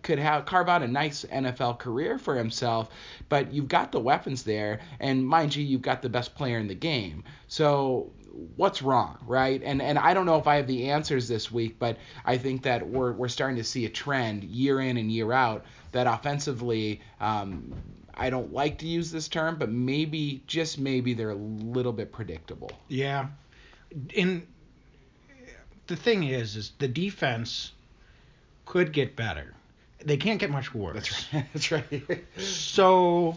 could 0.04 0.20
have 0.20 0.46
carve 0.46 0.70
out 0.70 0.84
a 0.84 0.88
nice 0.88 1.26
NFL 1.26 1.80
career 1.80 2.18
for 2.18 2.36
himself. 2.36 2.90
But 3.30 3.54
you've 3.54 3.68
got 3.68 3.92
the 3.92 4.00
weapons 4.00 4.44
there, 4.44 4.80
and 5.00 5.26
mind 5.26 5.56
you, 5.56 5.64
you've 5.64 5.82
got 5.82 6.02
the 6.02 6.10
best 6.10 6.36
player 6.36 6.58
in 6.58 6.68
the 6.68 6.76
game. 6.76 7.24
So 7.48 8.12
what's 8.56 8.82
wrong, 8.82 9.18
right? 9.26 9.62
And 9.64 9.82
and 9.82 9.98
I 9.98 10.14
don't 10.14 10.26
know 10.26 10.38
if 10.38 10.48
I 10.48 10.56
have 10.58 10.68
the 10.68 10.90
answers 10.92 11.28
this 11.28 11.52
week, 11.52 11.78
but 11.80 11.98
I 12.26 12.38
think 12.38 12.64
that 12.64 12.88
we're 12.88 13.12
we're 13.14 13.28
starting 13.28 13.58
to 13.58 13.64
see 13.64 13.86
a 13.86 13.90
trend 13.90 14.44
year 14.44 14.80
in 14.82 14.98
and 14.98 15.12
year 15.12 15.32
out 15.32 15.66
that 15.92 16.08
offensively. 16.08 17.02
Um, 17.20 17.74
I 18.20 18.30
don't 18.30 18.54
like 18.54 18.80
to 18.80 18.88
use 18.88 19.12
this 19.12 19.28
term, 19.30 19.58
but 19.58 19.70
maybe, 19.70 20.44
just 20.46 20.78
maybe, 20.78 21.14
they're 21.14 21.30
a 21.30 21.36
little 21.36 21.94
bit 21.94 22.12
predictable. 22.12 22.72
Yeah. 22.90 23.28
And 24.16 24.46
the 25.88 25.96
thing 25.96 26.26
is, 26.26 26.56
is 26.56 26.74
the 26.80 26.88
defense 26.88 27.72
could 28.66 28.92
get 28.92 29.16
better. 29.16 29.54
They 30.04 30.18
can't 30.18 30.40
get 30.40 30.52
much 30.52 30.74
worse. 30.74 31.28
That's 31.32 31.34
right. 31.34 31.46
That's 31.54 31.72
right. 31.72 32.26
So, 32.38 33.36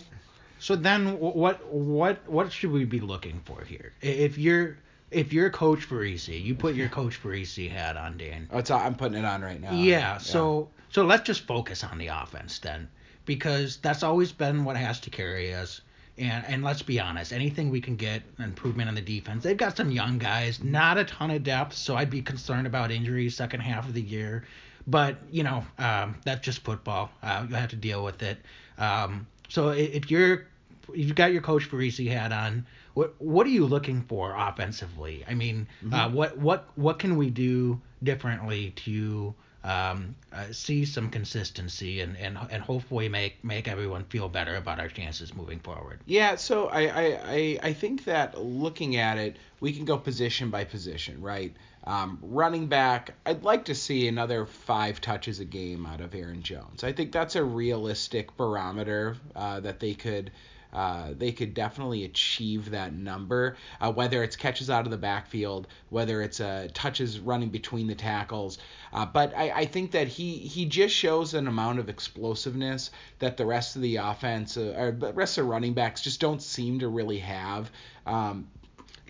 so 0.59 0.77
then 0.77 1.19
what 1.19 1.67
what 1.73 2.29
what 2.29 2.53
should 2.53 2.71
we 2.71 2.85
be 2.85 3.01
looking 3.01 3.41
for 3.45 3.65
here? 3.65 3.93
If 4.01 4.39
you're 4.39 4.79
if 5.11 5.33
you're 5.33 5.51
Coach 5.51 5.89
Parisi, 5.89 6.43
you 6.43 6.55
put 6.55 6.75
your 6.75 6.89
Coach 6.89 7.21
Parisi 7.23 7.71
hat 7.71 7.97
on, 7.97 8.17
Dan. 8.17 8.49
oh, 8.53 8.59
it's, 8.59 8.71
I'm 8.71 8.95
putting 8.95 9.19
it 9.19 9.25
on 9.25 9.43
right 9.43 9.61
now. 9.61 9.73
Yeah. 9.73 10.19
So 10.19 10.69
so 10.91 11.05
let's 11.05 11.25
just 11.25 11.47
focus 11.47 11.83
on 11.83 11.99
the 11.99 12.09
offense 12.09 12.59
then, 12.59 12.89
because 13.25 13.79
that's 13.79 14.02
always 14.02 14.33
been 14.33 14.64
what 14.64 14.76
has 14.76 15.00
to 15.00 15.11
carry 15.11 15.55
us. 15.55 15.81
And 16.19 16.45
and 16.47 16.62
let's 16.62 16.83
be 16.83 17.00
honest, 17.00 17.33
anything 17.33 17.71
we 17.71 17.81
can 17.81 17.97
get 17.97 18.23
improvement 18.38 18.88
on 18.88 18.95
the 18.95 19.00
defense. 19.00 19.43
They've 19.45 19.57
got 19.57 19.76
some 19.76 19.91
young 19.91 20.19
guys, 20.19 20.62
not 20.62 20.99
a 20.99 21.05
ton 21.05 21.31
of 21.31 21.43
depth, 21.43 21.75
so 21.75 21.97
I'd 21.97 22.11
be 22.11 22.21
concerned 22.21 22.67
about 22.67 22.91
injuries 22.91 23.35
second 23.35 23.61
half 23.61 23.88
of 23.88 23.95
the 23.95 24.02
year. 24.02 24.45
But 24.87 25.17
you 25.31 25.43
know, 25.43 25.64
um, 25.79 26.17
that's 26.25 26.45
just 26.45 26.64
football. 26.64 27.11
Uh, 27.23 27.47
you 27.49 27.55
have 27.55 27.71
to 27.71 27.76
deal 27.76 28.05
with 28.05 28.23
it. 28.23 28.38
Um, 28.76 29.26
so 29.49 29.71
if 29.71 30.11
you're 30.11 30.47
if 30.91 31.07
you've 31.07 31.14
got 31.14 31.33
your 31.33 31.43
coach 31.43 31.71
Parisi 31.71 32.11
hat 32.11 32.33
on, 32.33 32.67
what 32.95 33.14
what 33.19 33.47
are 33.47 33.50
you 33.50 33.67
looking 33.67 34.02
for 34.02 34.35
offensively? 34.37 35.25
I 35.29 35.35
mean, 35.35 35.67
mm-hmm. 35.83 35.95
uh, 35.95 36.09
what 36.11 36.37
what 36.37 36.69
what 36.75 36.99
can 36.99 37.17
we 37.17 37.31
do 37.31 37.81
differently 38.02 38.73
to 38.85 39.35
um, 39.64 40.16
uh, 40.33 40.47
see 40.52 40.85
some 40.85 41.09
consistency 41.11 42.00
and, 42.00 42.16
and 42.16 42.37
and 42.50 42.62
hopefully 42.62 43.09
make 43.09 43.42
make 43.45 43.69
everyone 43.69 44.04
feel 44.04 44.28
better 44.28 44.57
about 44.57 44.81
our 44.81 44.88
chances 44.88 45.35
moving 45.35 45.61
forward. 45.61 46.00
Yeah, 46.07 46.37
so 46.37 46.69
I 46.69 46.83
I, 46.83 47.59
I 47.62 47.73
think 47.73 48.04
that 48.04 48.38
looking 48.38 48.97
at 48.97 49.19
it, 49.19 49.37
we 49.61 49.73
can 49.73 49.85
go 49.85 49.99
position 49.99 50.50
by 50.50 50.64
position, 50.64 51.23
right? 51.23 51.54
Um, 51.85 52.19
running 52.23 52.69
back, 52.69 53.14
I'd 53.26 53.42
like 53.42 53.64
to 53.64 53.75
see 53.75 54.07
another 54.07 54.47
five 54.47 55.00
touches 55.00 55.40
a 55.40 55.45
game 55.45 55.85
out 55.85 56.00
of 56.00 56.14
Aaron 56.14 56.42
Jones. 56.42 56.85
I 56.85 56.92
think 56.92 57.11
that's 57.11 57.35
a 57.35 57.42
realistic 57.42 58.37
barometer 58.37 59.16
uh, 59.35 59.61
that 59.61 59.81
they 59.81 59.95
could 59.95 60.31
uh, 60.73 61.11
they 61.17 61.33
could 61.33 61.52
definitely 61.52 62.05
achieve 62.05 62.71
that 62.71 62.95
number. 62.95 63.57
Uh, 63.81 63.93
whether 63.93 64.23
it's 64.23 64.37
catches 64.37 64.71
out 64.71 64.87
of 64.87 64.91
the 64.91 64.97
backfield, 64.97 65.67
whether 65.91 66.23
it's 66.23 66.41
uh, 66.41 66.69
touches 66.73 67.21
running 67.21 67.50
between 67.50 67.87
the 67.87 67.95
tackles, 67.95 68.59
uh, 68.93 69.05
but 69.05 69.37
I, 69.37 69.50
I, 69.50 69.64
think 69.67 69.91
that 69.91 70.09
he 70.09 70.37
he 70.38 70.64
just 70.64 70.95
shows 70.95 71.35
an 71.35 71.47
amount 71.47 71.79
of 71.79 71.88
explosiveness 71.88 72.91
that 73.19 73.37
the 73.37 73.45
rest 73.45 73.76
of 73.76 73.83
the 73.83 73.97
offense 73.97 74.57
uh, 74.57 74.75
or 74.76 74.93
the 74.93 75.12
rest 75.12 75.37
of 75.37 75.45
the 75.45 75.50
running 75.50 75.75
backs 75.75 76.00
just 76.00 76.21
don't 76.21 76.41
seem 76.41 76.79
to 76.79 76.88
really 76.88 77.19
have. 77.19 77.71
Um, 78.07 78.49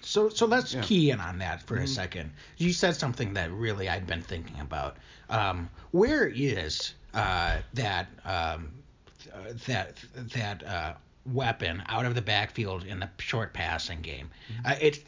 so 0.00 0.28
so 0.28 0.46
let's 0.46 0.74
yeah. 0.74 0.82
key 0.82 1.10
in 1.10 1.20
on 1.20 1.38
that 1.38 1.62
for 1.62 1.74
mm-hmm. 1.74 1.84
a 1.84 1.88
second. 1.88 2.32
You 2.56 2.72
said 2.72 2.96
something 2.96 3.34
that 3.34 3.52
really 3.52 3.88
I'd 3.88 4.06
been 4.06 4.22
thinking 4.22 4.58
about. 4.60 4.96
Um, 5.30 5.70
where 5.92 6.26
is 6.26 6.94
uh, 7.14 7.58
that 7.74 8.08
um, 8.24 8.72
that 9.66 9.96
that 10.34 10.96
weapon 11.26 11.82
out 11.88 12.06
of 12.06 12.14
the 12.14 12.22
backfield 12.22 12.84
in 12.84 13.00
the 13.00 13.08
short 13.18 13.52
passing 13.52 14.00
game. 14.00 14.30
Mm-hmm. 14.52 14.66
Uh, 14.66 14.74
it's 14.80 15.00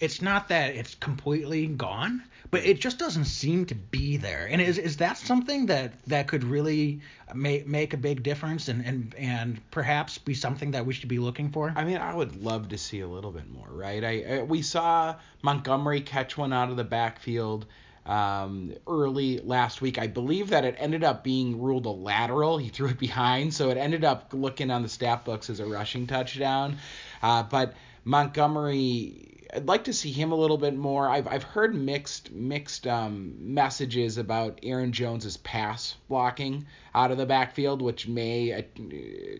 it's 0.00 0.20
not 0.20 0.48
that 0.48 0.74
it's 0.74 0.94
completely 0.96 1.66
gone, 1.66 2.22
but 2.50 2.64
it 2.64 2.80
just 2.80 2.98
doesn't 2.98 3.24
seem 3.26 3.64
to 3.66 3.74
be 3.74 4.16
there. 4.16 4.46
And 4.50 4.60
is 4.60 4.78
is 4.78 4.96
that 4.98 5.16
something 5.16 5.66
that 5.66 5.92
that 6.04 6.26
could 6.26 6.44
really 6.44 7.00
make 7.34 7.66
make 7.66 7.94
a 7.94 7.96
big 7.96 8.22
difference 8.22 8.68
and 8.68 8.84
and 8.84 9.14
and 9.16 9.70
perhaps 9.70 10.18
be 10.18 10.34
something 10.34 10.72
that 10.72 10.84
we 10.84 10.94
should 10.94 11.08
be 11.08 11.18
looking 11.18 11.50
for? 11.50 11.72
I 11.74 11.84
mean, 11.84 11.98
I 11.98 12.14
would 12.14 12.42
love 12.42 12.68
to 12.70 12.78
see 12.78 13.00
a 13.00 13.08
little 13.08 13.30
bit 13.30 13.48
more, 13.50 13.68
right? 13.70 14.04
I, 14.04 14.22
I 14.22 14.42
we 14.42 14.62
saw 14.62 15.16
Montgomery 15.42 16.00
catch 16.00 16.36
one 16.36 16.52
out 16.52 16.70
of 16.70 16.76
the 16.76 16.84
backfield 16.84 17.66
um, 18.06 18.74
early 18.86 19.38
last 19.38 19.80
week. 19.80 19.98
I 19.98 20.06
believe 20.06 20.50
that 20.50 20.64
it 20.64 20.76
ended 20.78 21.04
up 21.04 21.24
being 21.24 21.60
ruled 21.60 21.86
a 21.86 21.90
lateral. 21.90 22.58
He 22.58 22.68
threw 22.68 22.88
it 22.88 22.98
behind, 22.98 23.54
so 23.54 23.70
it 23.70 23.76
ended 23.78 24.04
up 24.04 24.32
looking 24.32 24.70
on 24.70 24.82
the 24.82 24.88
stat 24.88 25.24
books 25.24 25.50
as 25.50 25.60
a 25.60 25.66
rushing 25.66 26.06
touchdown. 26.06 26.78
Uh, 27.22 27.42
but 27.42 27.74
Montgomery. 28.04 29.30
I'd 29.54 29.68
like 29.68 29.84
to 29.84 29.92
see 29.92 30.10
him 30.10 30.32
a 30.32 30.34
little 30.34 30.58
bit 30.58 30.76
more. 30.76 31.08
I've, 31.08 31.28
I've 31.28 31.44
heard 31.44 31.76
mixed 31.76 32.32
mixed 32.32 32.88
um, 32.88 33.36
messages 33.38 34.18
about 34.18 34.58
Aaron 34.64 34.92
Jones's 34.92 35.36
pass 35.36 35.94
blocking 36.08 36.66
out 36.92 37.12
of 37.12 37.18
the 37.18 37.26
backfield, 37.26 37.80
which 37.80 38.08
may 38.08 38.52
uh, 38.52 38.62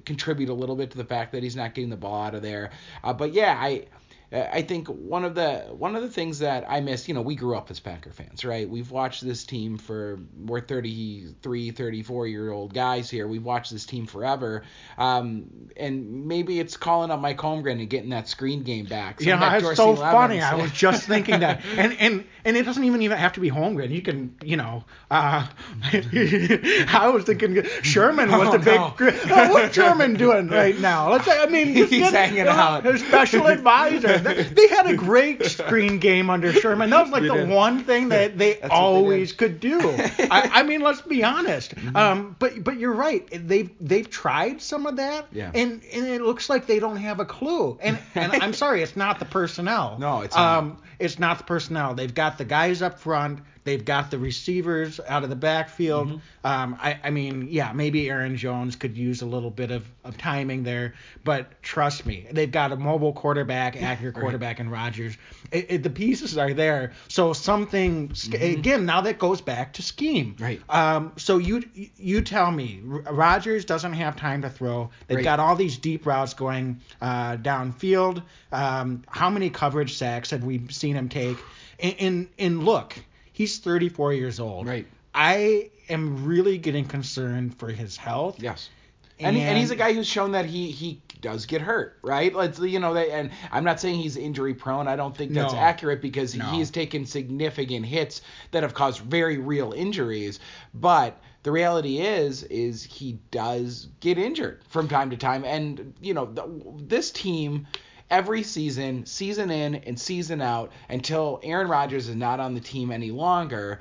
contribute 0.05 0.51
a 0.51 0.55
little 0.55 0.77
bit 0.77 0.93
to 0.93 0.99
the 0.99 1.05
fact 1.05 1.33
that 1.33 1.43
he's 1.43 1.57
not 1.57 1.75
getting 1.75 1.91
the 1.91 1.97
ball 1.97 2.23
out 2.23 2.35
of 2.37 2.43
there. 2.43 2.71
Uh, 3.03 3.13
but 3.13 3.33
yeah, 3.33 3.59
I 3.61 3.87
I 4.33 4.63
think 4.63 4.89
one 4.89 5.25
of 5.25 5.35
the 5.35 5.67
one 5.77 5.95
of 5.95 6.03
the 6.03 6.09
things 6.09 6.41
that 6.41 6.65
I 6.69 6.81
miss, 6.81 7.07
you 7.07 7.15
know, 7.15 7.23
we 7.23 7.37
grew 7.37 7.57
up 7.57 7.71
as 7.71 7.79
Packer 7.79 8.11
fans, 8.11 8.45
right? 8.45 8.69
We've 8.69 8.91
watched 8.91 9.25
this 9.25 9.45
team 9.45 9.79
for 9.79 10.19
we're 10.37 10.61
33, 10.61 11.71
34 11.71 12.27
year 12.27 12.51
old 12.51 12.75
guys 12.75 13.09
here. 13.09 13.29
We've 13.29 13.45
watched 13.45 13.71
this 13.71 13.87
team 13.87 14.07
forever, 14.07 14.65
um, 14.99 15.71
and 15.77 16.27
maybe 16.27 16.59
it's 16.59 16.77
calling 16.77 17.13
up 17.13 17.21
Mike 17.21 17.39
Holmgren 17.39 17.79
and 17.79 17.89
getting 17.89 18.11
that 18.11 18.27
screen 18.27 18.65
game 18.65 18.87
back. 18.87 19.21
Yeah, 19.21 19.39
that's 19.39 19.65
it's 19.65 19.77
so 19.77 19.95
funny. 19.95 20.41
I 20.41 20.57
was 20.57 20.73
just 20.73 21.05
thinking 21.07 21.41
that, 21.41 21.63
and 21.77 21.97
and 22.01 22.25
and 22.45 22.57
it 22.57 22.65
doesn't 22.65 22.83
even 22.85 23.03
even 23.03 23.19
have 23.19 23.35
to 23.35 23.41
be 23.41 23.51
Holmgren. 23.51 23.91
You 23.91 24.03
can, 24.03 24.35
you 24.43 24.57
know, 24.57 24.85
uh, 25.11 25.47
I 25.83 27.11
was 27.13 27.25
thinking 27.25 27.63
Sherman 27.83 28.33
was 28.33 28.49
oh, 28.49 28.53
the 28.53 28.59
big. 28.59 28.75
No. 28.75 28.95
Oh, 28.99 29.49
what's 29.53 29.75
Sherman 29.75 30.15
doing 30.15 30.49
right 30.49 30.79
now? 30.79 31.13
Let's. 31.13 31.29
I 31.29 31.47
mean, 31.47 31.69
he's 31.69 31.91
get, 31.91 32.13
hanging 32.13 32.49
out. 32.49 32.85
His 32.85 33.01
special 33.01 33.47
advisor 33.47 34.14
they 34.23 34.69
had 34.69 34.87
a 34.87 34.97
great 34.97 35.45
screen 35.45 35.99
game 35.99 36.31
under 36.31 36.53
Sherman. 36.53 36.91
That 36.91 37.03
was 37.03 37.11
like 37.11 37.23
the 37.23 37.47
one 37.47 37.85
thing 37.85 38.09
that 38.11 38.39
they 38.39 38.55
That's 38.55 38.73
always 38.73 39.33
they 39.33 39.37
could 39.37 39.61
do. 39.61 39.81
I, 39.81 40.51
I, 40.53 40.63
mean, 40.63 40.81
let's 40.81 41.03
be 41.03 41.25
honest. 41.25 41.75
Mm-hmm. 41.75 41.97
Um, 41.97 42.37
but 42.39 42.63
but 42.63 42.79
you're 42.79 42.95
right. 42.95 43.27
They've 43.33 43.71
they've 43.81 44.09
tried 44.09 44.61
some 44.63 44.87
of 44.87 44.97
that, 44.97 45.27
yeah. 45.33 45.51
and 45.55 45.83
and 45.93 46.07
it 46.07 46.23
looks 46.23 46.49
like 46.49 46.67
they 46.67 46.79
don't 46.79 46.99
have 46.99 47.21
a 47.21 47.25
clue. 47.25 47.79
And 47.81 47.99
and 48.15 48.33
I'm 48.33 48.53
sorry, 48.53 48.83
it's 48.83 48.97
not 48.97 49.19
the 49.19 49.25
personnel. 49.25 49.99
No, 50.05 50.21
it's 50.21 50.37
um, 50.37 50.69
not. 50.69 50.79
it's 50.99 51.19
not 51.19 51.39
the 51.39 51.45
personnel. 51.45 51.95
They've 51.95 52.15
got 52.15 52.37
the 52.37 52.45
guys 52.45 52.83
up 52.83 52.99
front 52.99 53.41
They've 53.65 53.85
got 53.85 54.11
the 54.11 54.19
receivers 54.19 55.01
out 55.09 55.25
of 55.25 55.31
the 55.31 55.37
backfield. 55.37 56.09
Mm-hmm. 56.09 56.47
Um, 56.47 56.77
I, 56.81 57.01
I 57.03 57.11
mean, 57.11 57.49
yeah, 57.51 57.73
maybe 57.73 58.11
Aaron 58.11 58.37
Jones 58.37 58.77
could 58.77 58.97
use 58.97 59.23
a 59.23 59.27
little 59.27 59.51
bit 59.51 59.71
of, 59.71 59.87
of 60.05 60.19
timing 60.19 60.63
there, 60.63 60.95
but 61.25 61.63
trust 61.63 62.05
me, 62.05 62.27
they've 62.31 62.51
got 62.51 62.73
a 62.73 62.77
mobile 62.77 63.15
quarterback, 63.15 63.81
accurate 63.81 64.15
quarterback, 64.15 64.59
right. 64.59 64.61
and 64.61 64.71
Rodgers. 64.71 65.17
It, 65.51 65.67
it, 65.71 65.83
the 65.83 65.91
pieces 65.91 66.37
are 66.37 66.53
there. 66.53 66.93
So 67.09 67.33
something 67.33 68.09
mm-hmm. 68.11 68.59
again 68.59 68.87
now 68.87 69.01
that 69.03 69.19
goes 69.19 69.41
back 69.41 69.75
to 69.75 69.83
scheme. 69.83 70.37
Right. 70.39 70.61
Um, 70.69 71.13
so 71.17 71.39
you 71.39 71.63
you 71.97 72.21
tell 72.21 72.51
me, 72.51 72.81
Rodgers 72.85 73.65
doesn't 73.65 73.95
have 73.95 74.17
time 74.17 74.43
to 74.43 74.51
throw. 74.51 74.91
They've 75.07 75.17
right. 75.17 75.25
got 75.25 75.41
all 75.41 75.57
these 75.57 75.79
deep 75.79 76.07
routes 76.07 76.35
going 76.35 76.81
uh, 77.01 77.37
downfield. 77.39 78.23
Um, 78.53 79.03
how 79.09 79.31
many 79.31 79.51
coverage 79.51 79.97
sacks 79.97 80.31
have 80.31 80.45
we 80.45 80.69
seen 80.69 80.97
him 80.97 81.09
take? 81.09 81.39
And, 81.81 81.95
and, 81.99 82.29
and 82.39 82.65
look, 82.65 82.95
He's 83.35 83.59
34 83.59 84.13
years 84.13 84.39
old. 84.39 84.69
Right. 84.69 84.87
I 85.13 85.71
am 85.89 86.25
really 86.25 86.57
getting 86.57 86.85
concerned 86.85 87.59
for 87.59 87.69
his 87.69 87.97
health. 87.97 88.41
Yes. 88.41 88.71
And, 89.19 89.37
and, 89.37 89.59
he's 89.59 89.73
a 89.73 89.77
guy 89.77 89.93
who's 89.93 90.07
shown 90.07 90.33
that 90.33 90.47
he 90.47 90.71
he 90.71 91.01
does 91.21 91.47
get 91.47 91.61
hurt, 91.61 91.99
right? 92.03 92.35
Let's 92.35 92.59
you 92.61 92.79
know, 92.79 92.95
they, 92.95 93.11
and 93.11 93.31
I'm 93.51 93.65
not 93.65 93.81
saying 93.81 94.01
he's 94.01 94.17
injury 94.17 94.55
prone. 94.55 94.89
I 94.89 94.97
don't 94.97 95.17
think 95.17 95.33
that's 95.33 95.53
no. 95.53 95.59
accurate 95.59 96.01
because 96.01 96.35
no. 96.35 96.45
he's 96.47 96.71
taken 96.71 97.07
significant 97.07 97.87
hits 97.87 98.23
that 98.51 98.63
have 98.63 98.75
caused 98.75 99.01
very 99.01 99.39
real 99.39 99.73
injuries. 99.73 100.41
But 100.73 101.21
the 101.43 101.53
reality 101.53 102.01
is, 102.01 102.45
is 102.45 102.83
he 102.85 103.19
does 103.31 103.89
get 104.01 104.17
injured 104.19 104.63
from 104.69 104.89
time 104.89 105.11
to 105.11 105.17
time, 105.17 105.45
and 105.45 105.95
you 106.01 106.15
know, 106.15 106.27
the, 106.27 106.49
this 106.77 107.11
team 107.11 107.67
every 108.11 108.43
season, 108.43 109.07
season 109.07 109.51
in 109.51 109.77
and 109.77 109.99
season 109.99 110.41
out, 110.41 110.73
until 110.89 111.41
Aaron 111.43 111.69
Rodgers 111.69 112.09
is 112.09 112.17
not 112.17 112.41
on 112.41 112.55
the 112.55 112.61
team 112.61 112.91
any 112.91 113.11
longer, 113.11 113.81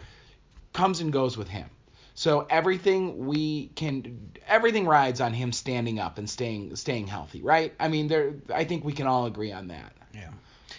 comes 0.74 1.02
and 1.02 1.12
goes 1.12 1.38
with 1.38 1.48
him. 1.48 1.70
So 2.16 2.46
everything 2.50 3.26
we 3.26 3.68
can, 3.76 4.32
everything 4.48 4.86
rides 4.86 5.20
on 5.20 5.34
him 5.34 5.52
standing 5.52 6.00
up 6.00 6.18
and 6.18 6.30
staying 6.30 6.76
staying 6.76 7.08
healthy, 7.08 7.42
right? 7.42 7.74
I 7.80 7.88
mean, 7.88 8.08
there, 8.08 8.36
I 8.54 8.64
think 8.66 8.84
we 8.84 8.94
can 8.94 9.08
all 9.08 9.26
agree 9.26 9.52
on 9.52 9.68
that. 9.70 9.94
Yeah. 10.14 10.30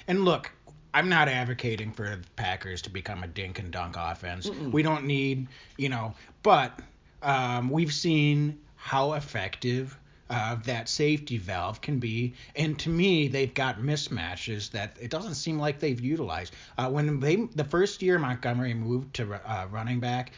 And 0.07 0.25
look, 0.25 0.53
I'm 0.93 1.09
not 1.09 1.29
advocating 1.29 1.91
for 1.91 2.09
the 2.09 2.21
Packers 2.37 2.83
to 2.83 2.91
become 2.91 3.25
a 3.25 3.27
dink 3.27 3.59
and 3.59 3.73
dunk 3.73 3.97
offense. 3.99 4.49
Mm-mm. 4.49 4.71
We 4.71 4.85
don't 4.85 5.07
need, 5.07 5.49
you 5.77 5.89
know, 5.89 6.15
but 6.45 6.79
um, 7.21 7.69
we've 7.69 7.93
seen 7.93 8.61
how 8.77 9.15
effective 9.15 9.99
uh, 10.31 10.57
that 10.65 10.89
safety 10.89 11.39
valve 11.39 11.81
can 11.81 11.99
be. 11.99 12.35
And 12.57 12.79
to 12.81 12.89
me, 12.89 13.29
they've 13.29 13.53
got 13.53 13.79
mismatches 13.79 14.71
that 14.71 14.97
it 15.01 15.11
doesn't 15.11 15.35
seem 15.35 15.59
like 15.59 15.81
they've 15.81 16.01
utilized. 16.01 16.55
Uh, 16.79 16.91
when 16.91 17.21
they 17.21 17.37
the 17.37 17.65
first 17.65 18.03
year 18.03 18.19
Montgomery 18.19 18.75
moved 18.75 19.15
to 19.15 19.35
uh, 19.35 19.67
running 19.71 20.01
back, 20.01 20.33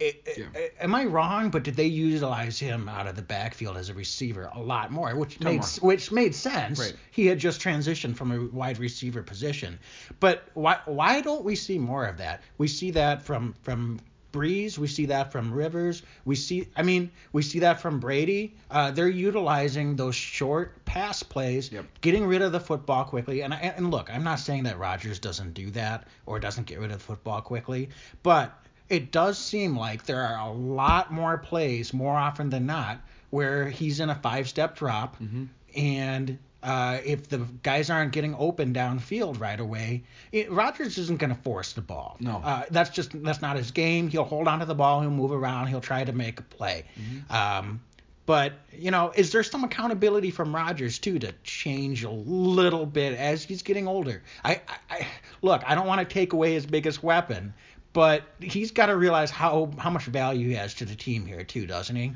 it, 0.00 0.34
yeah. 0.36 0.44
it, 0.54 0.74
am 0.80 0.94
I 0.94 1.04
wrong? 1.04 1.50
But 1.50 1.62
did 1.62 1.76
they 1.76 1.86
utilize 1.86 2.58
him 2.58 2.88
out 2.88 3.06
of 3.06 3.16
the 3.16 3.22
backfield 3.22 3.76
as 3.76 3.88
a 3.88 3.94
receiver 3.94 4.50
a 4.54 4.60
lot 4.60 4.90
more, 4.90 5.14
which 5.14 5.40
made 5.40 5.64
which 5.80 6.12
made 6.12 6.34
sense? 6.34 6.78
Right. 6.78 6.94
He 7.10 7.26
had 7.26 7.38
just 7.38 7.60
transitioned 7.60 8.16
from 8.16 8.32
a 8.32 8.46
wide 8.54 8.78
receiver 8.78 9.22
position. 9.22 9.78
But 10.20 10.44
why 10.54 10.78
why 10.84 11.20
don't 11.20 11.44
we 11.44 11.56
see 11.56 11.78
more 11.78 12.04
of 12.04 12.18
that? 12.18 12.42
We 12.58 12.68
see 12.68 12.90
that 12.92 13.22
from 13.22 13.54
from 13.62 14.00
Brees. 14.32 14.78
We 14.78 14.86
see 14.86 15.06
that 15.06 15.30
from 15.30 15.52
Rivers. 15.52 16.02
We 16.24 16.34
see, 16.34 16.68
I 16.76 16.82
mean, 16.82 17.10
we 17.32 17.42
see 17.42 17.60
that 17.60 17.80
from 17.80 18.00
Brady. 18.00 18.54
Uh, 18.70 18.90
they're 18.90 19.08
utilizing 19.08 19.96
those 19.96 20.14
short 20.14 20.84
pass 20.84 21.22
plays, 21.22 21.70
yep. 21.70 21.84
getting 22.00 22.26
rid 22.26 22.42
of 22.42 22.52
the 22.52 22.60
football 22.60 23.04
quickly. 23.04 23.42
And, 23.42 23.54
and 23.54 23.90
look, 23.90 24.12
I'm 24.12 24.24
not 24.24 24.38
saying 24.38 24.64
that 24.64 24.78
Rodgers 24.78 25.18
doesn't 25.18 25.54
do 25.54 25.70
that 25.72 26.08
or 26.26 26.40
doesn't 26.40 26.66
get 26.66 26.78
rid 26.80 26.90
of 26.90 26.98
the 26.98 27.04
football 27.04 27.40
quickly, 27.40 27.90
but 28.22 28.58
it 28.88 29.12
does 29.12 29.38
seem 29.38 29.76
like 29.78 30.04
there 30.04 30.22
are 30.22 30.48
a 30.48 30.52
lot 30.52 31.12
more 31.12 31.38
plays, 31.38 31.92
more 31.92 32.14
often 32.16 32.50
than 32.50 32.66
not, 32.66 33.00
where 33.30 33.68
he's 33.68 34.00
in 34.00 34.10
a 34.10 34.14
five-step 34.14 34.76
drop. 34.76 35.16
Mm-hmm 35.20 35.44
and 35.74 36.38
uh, 36.62 36.98
if 37.04 37.28
the 37.28 37.38
guys 37.62 37.90
aren't 37.90 38.12
getting 38.12 38.34
open 38.36 38.72
downfield 38.72 39.40
right 39.40 39.58
away, 39.58 40.04
it, 40.30 40.50
Rodgers 40.50 40.96
isn't 40.98 41.18
going 41.18 41.34
to 41.34 41.40
force 41.42 41.72
the 41.72 41.80
ball. 41.80 42.16
No. 42.20 42.40
Uh, 42.42 42.64
that's 42.70 42.90
just 42.90 43.20
that's 43.22 43.42
not 43.42 43.56
his 43.56 43.70
game. 43.70 44.08
He'll 44.08 44.24
hold 44.24 44.48
on 44.48 44.60
to 44.60 44.64
the 44.64 44.74
ball. 44.74 45.00
He'll 45.00 45.10
move 45.10 45.32
around. 45.32 45.66
He'll 45.68 45.80
try 45.80 46.04
to 46.04 46.12
make 46.12 46.38
a 46.38 46.42
play. 46.42 46.84
Mm-hmm. 46.98 47.34
Um, 47.34 47.80
but 48.26 48.52
you 48.72 48.90
know, 48.90 49.12
is 49.14 49.32
there 49.32 49.42
some 49.42 49.64
accountability 49.64 50.30
from 50.30 50.54
Rodgers 50.54 50.98
too 50.98 51.18
to 51.18 51.32
change 51.42 52.04
a 52.04 52.10
little 52.10 52.86
bit 52.86 53.18
as 53.18 53.42
he's 53.42 53.62
getting 53.62 53.88
older? 53.88 54.22
I, 54.44 54.60
I, 54.68 54.76
I 54.90 55.06
look. 55.42 55.62
I 55.66 55.74
don't 55.74 55.86
want 55.86 56.08
to 56.08 56.12
take 56.12 56.32
away 56.32 56.52
his 56.52 56.64
biggest 56.64 57.02
weapon, 57.02 57.54
but 57.92 58.22
he's 58.40 58.70
got 58.70 58.86
to 58.86 58.96
realize 58.96 59.30
how 59.30 59.70
how 59.78 59.90
much 59.90 60.04
value 60.04 60.48
he 60.48 60.54
has 60.54 60.74
to 60.74 60.84
the 60.84 60.94
team 60.94 61.26
here 61.26 61.42
too, 61.42 61.66
doesn't 61.66 61.96
he? 61.96 62.12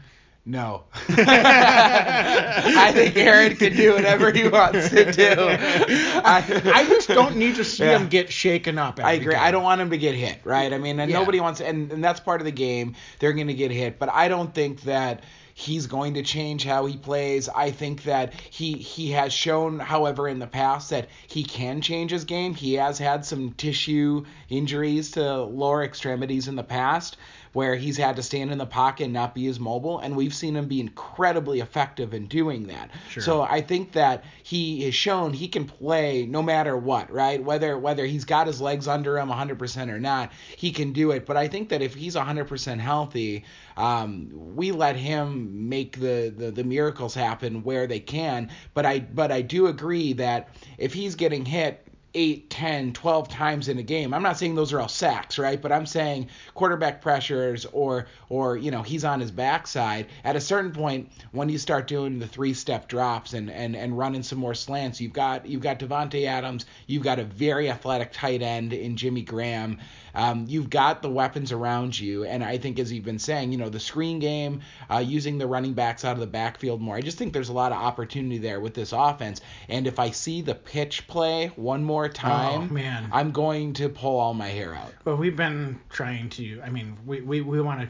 No. 0.49 0.85
I 1.09 2.93
think 2.95 3.17
Aaron 3.17 3.57
can 3.57 3.75
do 3.75 3.95
whatever 3.95 4.31
he 4.31 4.47
wants 4.49 4.91
to 4.91 5.11
do. 5.11 5.35
I, 5.39 6.63
I 6.73 6.85
just 6.87 7.09
don't 7.09 7.37
need 7.37 7.57
to 7.57 7.65
see 7.65 7.83
Yeah. 7.85 7.99
him 7.99 8.09
get 8.09 8.31
shaken 8.31 8.79
up. 8.79 9.01
I 9.01 9.15
agree. 9.15 9.35
game. 9.35 9.43
I 9.43 9.51
don't 9.51 9.65
want 9.65 9.81
him 9.81 9.91
to 9.91 9.99
get 9.99 10.15
hit, 10.15 10.39
right? 10.45 10.73
I 10.73 10.79
mean, 10.79 11.01
and 11.01 11.11
Yeah. 11.11 11.19
nobody 11.19 11.41
wants, 11.41 11.61
and, 11.61 11.91
and 11.91 12.03
that's 12.05 12.21
part 12.21 12.41
of 12.41 12.45
the 12.45 12.53
game. 12.53 12.95
They're 13.19 13.33
going 13.33 13.49
to 13.49 13.55
get 13.55 13.73
hit, 13.73 13.99
but 13.99 14.09
I 14.09 14.29
don't 14.29 14.55
think 14.55 14.83
that 14.83 15.25
he's 15.55 15.89
going 15.89 16.15
to 16.15 16.23
change 16.23 16.65
how 16.65 16.87
he 16.87 16.97
plays. 16.97 17.49
I 17.49 17.73
think 17.73 18.05
that 18.05 18.33
he 18.35 18.75
he 18.75 19.11
has 19.13 19.33
shown, 19.33 19.81
however, 19.81 20.29
in 20.29 20.39
the 20.39 20.47
past 20.47 20.91
that 20.91 21.09
he 21.27 21.43
can 21.43 21.81
change 21.81 22.13
his 22.13 22.25
game. 22.25 22.55
He 22.55 22.75
has 22.75 22.99
had 22.99 23.25
some 23.25 23.53
tissue 23.53 24.27
injuries 24.49 25.13
to 25.13 25.43
lower 25.43 25.83
extremities 25.83 26.47
in 26.47 26.55
the 26.57 26.63
past 26.63 27.17
where 27.57 27.75
he's 27.75 27.97
had 27.97 28.17
to 28.17 28.23
stand 28.23 28.53
in 28.53 28.59
the 28.59 28.67
pocket 28.67 29.05
and 29.05 29.15
not 29.15 29.35
be 29.35 29.47
as 29.47 29.59
mobile, 29.59 29.99
and 30.01 30.15
we've 30.15 30.35
seen 30.35 30.55
him 30.55 30.69
be 30.69 30.79
incredibly 30.79 31.61
effective 31.61 32.13
in 32.13 32.27
doing 32.27 32.67
that. 32.67 32.91
Sure. 33.09 33.23
So 33.23 33.41
I 33.41 33.63
think 33.63 33.93
that 33.93 34.25
he 34.43 34.85
has 34.85 34.95
shown 34.95 35.33
he 35.33 35.49
can 35.49 35.65
play 35.65 36.27
no 36.27 36.43
matter 36.43 36.77
what, 36.77 37.11
right? 37.11 37.43
Whether 37.43 37.79
whether 37.79 38.05
he's 38.05 38.27
got 38.27 38.47
his 38.47 38.61
legs 38.61 38.87
under 38.87 39.17
him 39.17 39.31
100% 39.31 39.91
or 39.91 39.99
not, 39.99 40.33
he 40.55 40.71
can 40.71 40.93
do 40.93 41.13
it. 41.13 41.25
But 41.25 41.39
I 41.39 41.49
think 41.49 41.71
that 41.71 41.81
if 41.81 41.95
he's 41.95 42.15
100% 42.15 42.79
healthy, 42.79 43.47
um, 43.79 44.29
we 44.55 44.71
let 44.71 44.97
him 44.97 45.71
make 45.71 45.99
the, 45.99 46.35
the 46.37 46.51
the 46.51 46.63
miracles 46.63 47.15
happen 47.15 47.63
where 47.63 47.87
they 47.87 48.01
can. 48.01 48.51
But 48.75 48.85
I 48.85 48.99
but 49.01 49.33
I 49.33 49.41
do 49.41 49.69
agree 49.69 50.13
that 50.13 50.51
if 50.77 50.93
he's 50.93 51.15
getting 51.15 51.47
hit 51.47 51.87
8, 52.17 52.49
10, 52.49 52.93
12 52.95 53.29
times 53.29 53.69
in 53.69 53.79
a 53.79 53.83
game. 53.83 54.15
I'm 54.15 54.23
not 54.23 54.39
saying 54.39 54.55
those 54.55 54.73
are 54.73 54.81
all 54.81 54.89
sacks, 54.89 55.39
right? 55.39 55.61
But 55.61 55.71
I'm 55.71 55.85
saying 55.85 56.29
quarterback 56.55 57.03
pressures 57.03 57.67
or 57.67 58.07
or 58.31 58.57
you 58.57 58.71
know, 58.71 58.83
he's 58.83 59.05
on 59.05 59.21
his 59.21 59.31
backside. 59.31 60.07
At 60.25 60.35
a 60.35 60.41
certain 60.41 60.73
point 60.73 61.13
when 61.33 61.51
you 61.51 61.59
start 61.59 61.87
doing 61.87 62.19
the 62.19 62.27
three-step 62.27 62.89
drops 62.89 63.35
and 63.35 63.51
and 63.51 63.77
and 63.77 63.97
running 63.97 64.23
some 64.23 64.39
more 64.39 64.55
slants, 64.55 64.99
you've 64.99 65.13
got 65.13 65.47
you've 65.47 65.63
got 65.63 65.79
Davante 65.79 66.27
Adams, 66.27 66.65
you've 66.87 67.03
got 67.03 67.19
a 67.19 67.25
very 67.25 67.71
athletic 67.71 68.13
tight 68.13 68.41
end 68.41 68.73
in 68.73 68.97
Jimmy 68.97 69.23
Graham. 69.23 69.79
Um, 70.17 70.47
you've 70.49 70.71
got 70.71 71.03
the 71.03 71.11
weapons 71.11 71.53
around 71.53 72.01
you, 72.01 72.25
and 72.25 72.43
I 72.43 72.57
think, 72.57 72.79
as 72.79 72.91
you've 72.91 73.05
been 73.05 73.19
saying, 73.19 73.53
you 73.53 73.59
know, 73.59 73.69
the 73.69 73.79
screen 73.79 74.19
game, 74.19 74.63
uh, 74.91 74.99
using 74.99 75.37
the 75.37 75.47
running 75.47 75.75
backs 75.75 76.07
out 76.07 76.15
of 76.15 76.21
the 76.21 76.27
backfield 76.27 76.81
more. 76.81 76.97
I 76.97 77.03
just 77.03 77.19
think 77.19 77.35
there's 77.35 77.51
a 77.51 77.53
lot 77.53 77.71
of 77.71 77.79
opportunity 77.79 78.39
there 78.39 78.59
with 78.59 78.73
this 78.73 78.93
offense. 78.93 79.43
And 79.69 79.87
if 79.87 79.99
I 79.99 80.11
see 80.11 80.41
the 80.41 80.55
pitch 80.55 81.07
play 81.07 81.49
one 81.57 81.85
more 81.85 82.06
time, 82.09 82.69
Oh, 82.71 82.73
man. 82.75 83.09
I'm 83.13 83.33
going 83.33 83.73
to 83.75 83.89
pull 83.89 84.19
all 84.19 84.35
my 84.35 84.49
hair 84.49 84.75
out. 84.75 84.93
But 85.05 85.17
we've 85.17 85.37
been 85.37 85.79
trying 85.91 86.31
to. 86.31 86.61
I 86.63 86.71
mean, 86.71 86.97
we 87.07 87.21
we, 87.21 87.41
we 87.41 87.61
want 87.61 87.81
to. 87.83 87.89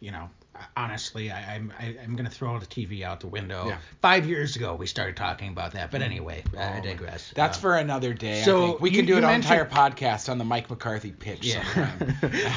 You 0.00 0.10
know, 0.10 0.30
honestly, 0.76 1.30
I, 1.30 1.54
I'm 1.54 1.72
I, 1.78 1.96
I'm 2.02 2.16
gonna 2.16 2.28
throw 2.28 2.58
the 2.58 2.66
TV 2.66 3.02
out 3.02 3.20
the 3.20 3.28
window. 3.28 3.68
Yeah. 3.68 3.78
Five 4.00 4.26
years 4.26 4.56
ago, 4.56 4.74
we 4.74 4.86
started 4.88 5.16
talking 5.16 5.48
about 5.50 5.72
that. 5.72 5.92
But 5.92 6.02
anyway, 6.02 6.42
I 6.58 6.80
digress. 6.80 7.32
That's 7.36 7.56
Uh, 7.56 7.60
for 7.60 7.76
another 7.76 8.12
day. 8.12 8.42
so 8.42 8.62
I 8.64 8.66
think. 8.66 8.80
we 8.80 8.90
you- 8.90 8.96
can 8.96 9.06
do 9.06 9.16
an 9.18 9.24
entire 9.24 9.64
podcast 9.64 10.28
on 10.28 10.38
the 10.38 10.44
Mike 10.44 10.68
McCarthy 10.70 11.12
pitch. 11.12 11.46
Yeah. 11.46 11.90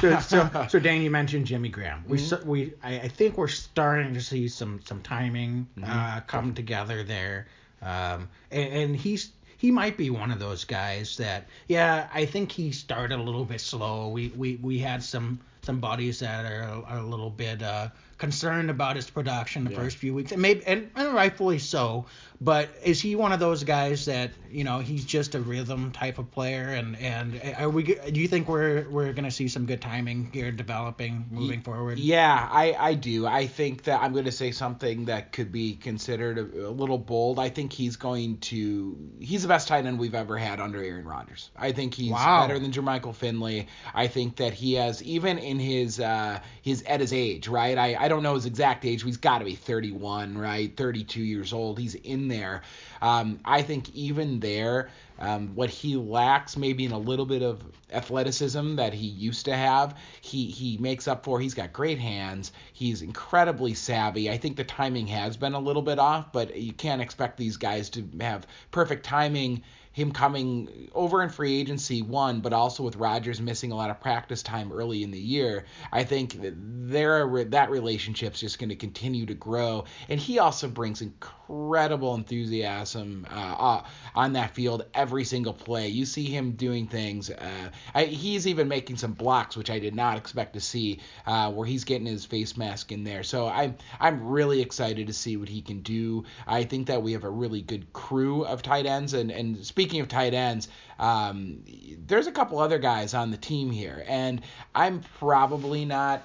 so, 0.00 0.18
so, 0.18 0.66
so 0.68 0.78
Dan, 0.80 1.02
you 1.02 1.10
mentioned 1.12 1.46
Jimmy 1.46 1.68
Graham. 1.68 2.02
We 2.08 2.18
Mm-hmm. 2.18 2.48
we 2.48 2.72
I, 2.82 2.94
I 3.02 3.08
think 3.08 3.38
we're 3.38 3.46
starting 3.46 4.14
to 4.14 4.20
see 4.20 4.48
some 4.48 4.80
some 4.84 5.02
timing 5.02 5.68
Mm-hmm. 5.78 5.88
uh, 5.88 6.20
come 6.22 6.52
together 6.54 7.04
there, 7.04 7.46
um, 7.80 8.28
and, 8.50 8.72
and 8.72 8.96
he's 8.96 9.30
he 9.56 9.70
might 9.70 9.96
be 9.96 10.10
one 10.10 10.30
of 10.30 10.38
those 10.38 10.64
guys 10.64 11.16
that 11.16 11.46
yeah 11.68 12.08
I 12.12 12.26
think 12.26 12.52
he 12.52 12.72
started 12.72 13.18
a 13.18 13.22
little 13.22 13.44
bit 13.44 13.60
slow. 13.60 14.08
We 14.08 14.28
we 14.28 14.56
we 14.56 14.78
had 14.78 15.02
some 15.02 15.40
some 15.62 15.80
buddies 15.80 16.20
that 16.20 16.44
are, 16.44 16.84
are 16.86 16.98
a 16.98 17.06
little 17.06 17.30
bit 17.30 17.62
uh, 17.62 17.88
concerned 18.18 18.70
about 18.70 18.96
his 18.96 19.08
production 19.10 19.64
the 19.64 19.70
Yeah. 19.72 19.76
first 19.76 19.96
few 19.98 20.14
weeks, 20.14 20.32
and 20.32 20.40
maybe 20.40 20.64
and, 20.66 20.90
and 20.96 21.14
rightfully 21.14 21.58
so. 21.58 22.06
But 22.38 22.68
is 22.84 23.00
he 23.00 23.16
one 23.16 23.32
of 23.32 23.40
those 23.40 23.64
guys 23.64 24.04
that 24.06 24.30
you 24.50 24.62
know 24.64 24.78
he's 24.80 25.04
just 25.06 25.34
a 25.34 25.40
rhythm 25.40 25.90
type 25.92 26.18
of 26.18 26.30
player? 26.30 26.64
And 26.68 26.96
and 26.98 27.40
are 27.58 27.70
we? 27.70 27.82
Do 27.84 28.20
you 28.20 28.28
think 28.28 28.46
we're 28.48 28.86
we're 28.90 29.12
gonna 29.14 29.30
see 29.30 29.48
some 29.48 29.64
good 29.64 29.80
timing 29.80 30.30
here 30.32 30.52
developing 30.52 31.24
moving 31.30 31.62
forward? 31.62 31.98
Yeah, 31.98 32.46
I, 32.50 32.74
I 32.78 32.94
do. 32.94 33.26
I 33.26 33.46
think 33.46 33.84
that 33.84 34.02
I'm 34.02 34.12
going 34.12 34.26
to 34.26 34.32
say 34.32 34.50
something 34.50 35.06
that 35.06 35.32
could 35.32 35.50
be 35.50 35.76
considered 35.76 36.36
a, 36.38 36.68
a 36.68 36.70
little 36.70 36.98
bold. 36.98 37.38
I 37.38 37.48
think 37.48 37.72
he's 37.72 37.96
going 37.96 38.36
to. 38.38 38.96
He's 39.18 39.40
the 39.42 39.48
best 39.48 39.68
tight 39.68 39.86
end 39.86 39.98
we've 39.98 40.14
ever 40.14 40.36
had 40.36 40.60
under 40.60 40.82
Aaron 40.82 41.06
Rodgers. 41.06 41.50
I 41.56 41.72
think 41.72 41.94
he's 41.94 42.12
Wow. 42.12 42.46
better 42.46 42.58
than 42.58 42.70
Jermichael 42.70 43.14
Finley. 43.14 43.68
I 43.94 44.08
think 44.08 44.36
that 44.36 44.52
he 44.52 44.74
has, 44.74 45.02
even 45.02 45.38
in 45.38 45.58
his 45.58 46.00
uh, 46.00 46.40
his 46.60 46.82
at 46.82 47.00
his 47.00 47.14
age, 47.14 47.48
right? 47.48 47.78
I, 47.78 47.96
I 47.98 48.05
don't 48.08 48.22
know 48.22 48.34
his 48.34 48.46
exact 48.46 48.84
age. 48.84 49.02
He's 49.02 49.16
got 49.16 49.38
to 49.38 49.44
be 49.44 49.54
31, 49.54 50.36
right? 50.36 50.74
32 50.76 51.20
years 51.20 51.52
old. 51.52 51.78
He's 51.78 51.94
in 51.94 52.28
there. 52.28 52.62
Um, 53.00 53.40
I 53.44 53.62
think 53.62 53.94
even 53.94 54.40
there, 54.40 54.90
um, 55.18 55.54
what 55.54 55.70
he 55.70 55.96
lacks 55.96 56.56
maybe 56.56 56.84
in 56.84 56.92
a 56.92 56.98
little 56.98 57.26
bit 57.26 57.42
of 57.42 57.62
athleticism 57.92 58.76
that 58.76 58.92
he 58.92 59.06
used 59.06 59.46
to 59.46 59.56
have, 59.56 59.96
he 60.20 60.46
he 60.46 60.76
makes 60.78 61.08
up 61.08 61.24
for. 61.24 61.40
He's 61.40 61.54
got 61.54 61.72
great 61.72 61.98
hands. 61.98 62.52
He's 62.72 63.02
incredibly 63.02 63.74
savvy. 63.74 64.30
I 64.30 64.36
think 64.36 64.56
the 64.56 64.64
timing 64.64 65.06
has 65.08 65.36
been 65.36 65.54
a 65.54 65.60
little 65.60 65.82
bit 65.82 65.98
off, 65.98 66.32
but 66.32 66.56
you 66.56 66.72
can't 66.72 67.00
expect 67.00 67.36
these 67.36 67.56
guys 67.56 67.90
to 67.90 68.06
have 68.20 68.46
perfect 68.70 69.04
timing. 69.04 69.62
Him 69.96 70.12
coming 70.12 70.90
over 70.94 71.22
in 71.22 71.30
free 71.30 71.58
agency, 71.58 72.02
one, 72.02 72.40
but 72.40 72.52
also 72.52 72.82
with 72.82 72.96
Rodgers 72.96 73.40
missing 73.40 73.72
a 73.72 73.74
lot 73.74 73.88
of 73.88 73.98
practice 73.98 74.42
time 74.42 74.70
early 74.70 75.02
in 75.02 75.10
the 75.10 75.18
year, 75.18 75.64
I 75.90 76.04
think 76.04 76.42
that 76.42 76.52
there 76.58 77.44
that 77.46 77.70
relationship's 77.70 78.40
just 78.40 78.58
going 78.58 78.68
to 78.68 78.76
continue 78.76 79.24
to 79.24 79.32
grow. 79.32 79.84
And 80.10 80.20
he 80.20 80.38
also 80.38 80.68
brings 80.68 81.00
incredible 81.00 82.14
enthusiasm 82.14 83.26
uh, 83.30 83.54
uh, 83.58 83.84
on 84.14 84.34
that 84.34 84.50
field 84.50 84.84
every 84.92 85.24
single 85.24 85.54
play. 85.54 85.88
You 85.88 86.04
see 86.04 86.26
him 86.26 86.52
doing 86.52 86.88
things. 86.88 87.30
Uh, 87.30 87.70
I, 87.94 88.04
he's 88.04 88.46
even 88.46 88.68
making 88.68 88.98
some 88.98 89.14
blocks, 89.14 89.56
which 89.56 89.70
I 89.70 89.78
did 89.78 89.94
not 89.94 90.18
expect 90.18 90.52
to 90.54 90.60
see, 90.60 91.00
uh, 91.26 91.50
where 91.52 91.66
he's 91.66 91.84
getting 91.84 92.06
his 92.06 92.26
face 92.26 92.58
mask 92.58 92.92
in 92.92 93.02
there. 93.02 93.22
So 93.22 93.48
I'm 93.48 93.76
I'm 93.98 94.28
really 94.28 94.60
excited 94.60 95.06
to 95.06 95.14
see 95.14 95.38
what 95.38 95.48
he 95.48 95.62
can 95.62 95.80
do. 95.80 96.24
I 96.46 96.64
think 96.64 96.88
that 96.88 97.02
we 97.02 97.12
have 97.12 97.24
a 97.24 97.30
really 97.30 97.62
good 97.62 97.90
crew 97.94 98.44
of 98.44 98.60
tight 98.60 98.84
ends. 98.84 99.14
And 99.14 99.30
and 99.30 99.64
speaking 99.64 99.85
of 99.94 100.08
tight 100.08 100.34
ends, 100.34 100.68
um, 100.98 101.62
there's 102.06 102.26
a 102.26 102.32
couple 102.32 102.58
other 102.58 102.78
guys 102.78 103.14
on 103.14 103.30
the 103.30 103.36
team 103.36 103.70
here, 103.70 104.04
and 104.06 104.42
I'm 104.74 105.00
probably 105.18 105.84
not 105.84 106.22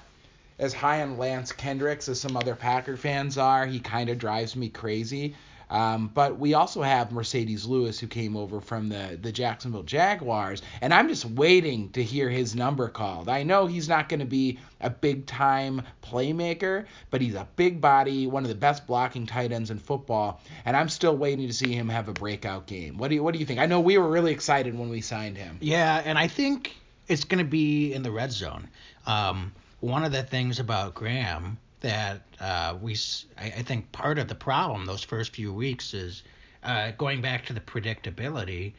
as 0.60 0.74
high 0.74 1.02
on 1.02 1.18
Lance 1.18 1.52
Kendricks 1.52 2.10
as 2.10 2.20
some 2.20 2.38
other 2.38 2.56
Packer 2.56 2.98
fans 2.98 3.38
are. 3.38 3.66
He 3.66 3.80
kind 3.80 4.10
of 4.10 4.18
drives 4.18 4.56
me 4.56 4.70
crazy. 4.70 5.36
Um, 5.72 6.12
but 6.14 6.38
we 6.38 6.54
also 6.54 6.82
have 6.82 7.10
Marcedes 7.10 7.66
Lewis, 7.66 7.98
who 7.98 8.08
came 8.08 8.36
over 8.36 8.60
from 8.60 8.90
the, 8.90 9.18
the 9.20 9.32
Jacksonville 9.32 9.84
Jaguars, 9.84 10.62
and 10.82 10.94
I'm 10.94 11.08
just 11.08 11.24
waiting 11.26 11.90
to 11.92 12.04
hear 12.04 12.30
his 12.30 12.54
number 12.56 12.90
called. 12.90 13.30
I 13.30 13.44
know 13.44 13.68
he's 13.68 13.88
not 13.88 14.10
going 14.10 14.20
to 14.20 14.26
be 14.26 14.60
a 14.82 14.90
big 14.90 15.26
time 15.26 15.82
playmaker, 16.04 16.86
but 17.10 17.22
he's 17.22 17.36
a 17.36 17.48
big 17.56 17.80
body, 17.80 18.28
one 18.28 18.44
of 18.44 18.50
the 18.50 18.56
best 18.56 18.86
blocking 18.86 19.26
tight 19.26 19.54
ends 19.54 19.72
in 19.72 19.80
football, 19.80 20.42
and 20.66 20.76
I'm 20.76 20.90
still 20.90 21.16
waiting 21.16 21.48
to 21.48 21.54
see 21.54 21.72
him 21.72 21.88
have 21.88 22.10
a 22.10 22.14
breakout 22.14 22.68
game. 22.68 22.98
What 22.98 23.08
do 23.08 23.16
you 23.16 23.24
What 23.24 23.34
do 23.34 23.40
you 23.40 23.46
think? 23.46 23.60
I 23.60 23.66
know 23.66 23.80
we 23.80 23.98
were 23.98 24.10
really 24.10 24.34
excited 24.34 24.78
when 24.78 24.90
we 24.90 25.00
signed 25.00 25.38
him. 25.38 25.58
Yeah, 25.62 26.02
and 26.04 26.18
I 26.18 26.28
think 26.28 26.76
it's 27.08 27.24
going 27.24 27.44
to 27.44 27.50
be 27.50 27.94
in 27.94 28.04
the 28.04 28.12
red 28.12 28.34
zone. 28.34 28.68
Um, 29.08 29.54
one 29.80 30.04
of 30.04 30.12
the 30.12 30.24
things 30.24 30.60
about 30.60 30.96
Graham 30.96 31.58
that 31.82 32.22
uh, 32.40 32.76
we, 32.82 32.96
I, 33.38 33.46
I 33.46 33.62
think 33.64 33.92
part 33.92 34.18
of 34.18 34.28
the 34.28 34.36
problem 34.36 34.86
those 34.86 35.04
first 35.04 35.36
few 35.36 35.54
weeks 35.54 35.94
is 35.94 36.24
uh, 36.64 36.92
going 36.98 37.22
back 37.22 37.46
to 37.48 37.54
the 37.54 37.60
predictability. 37.60 38.74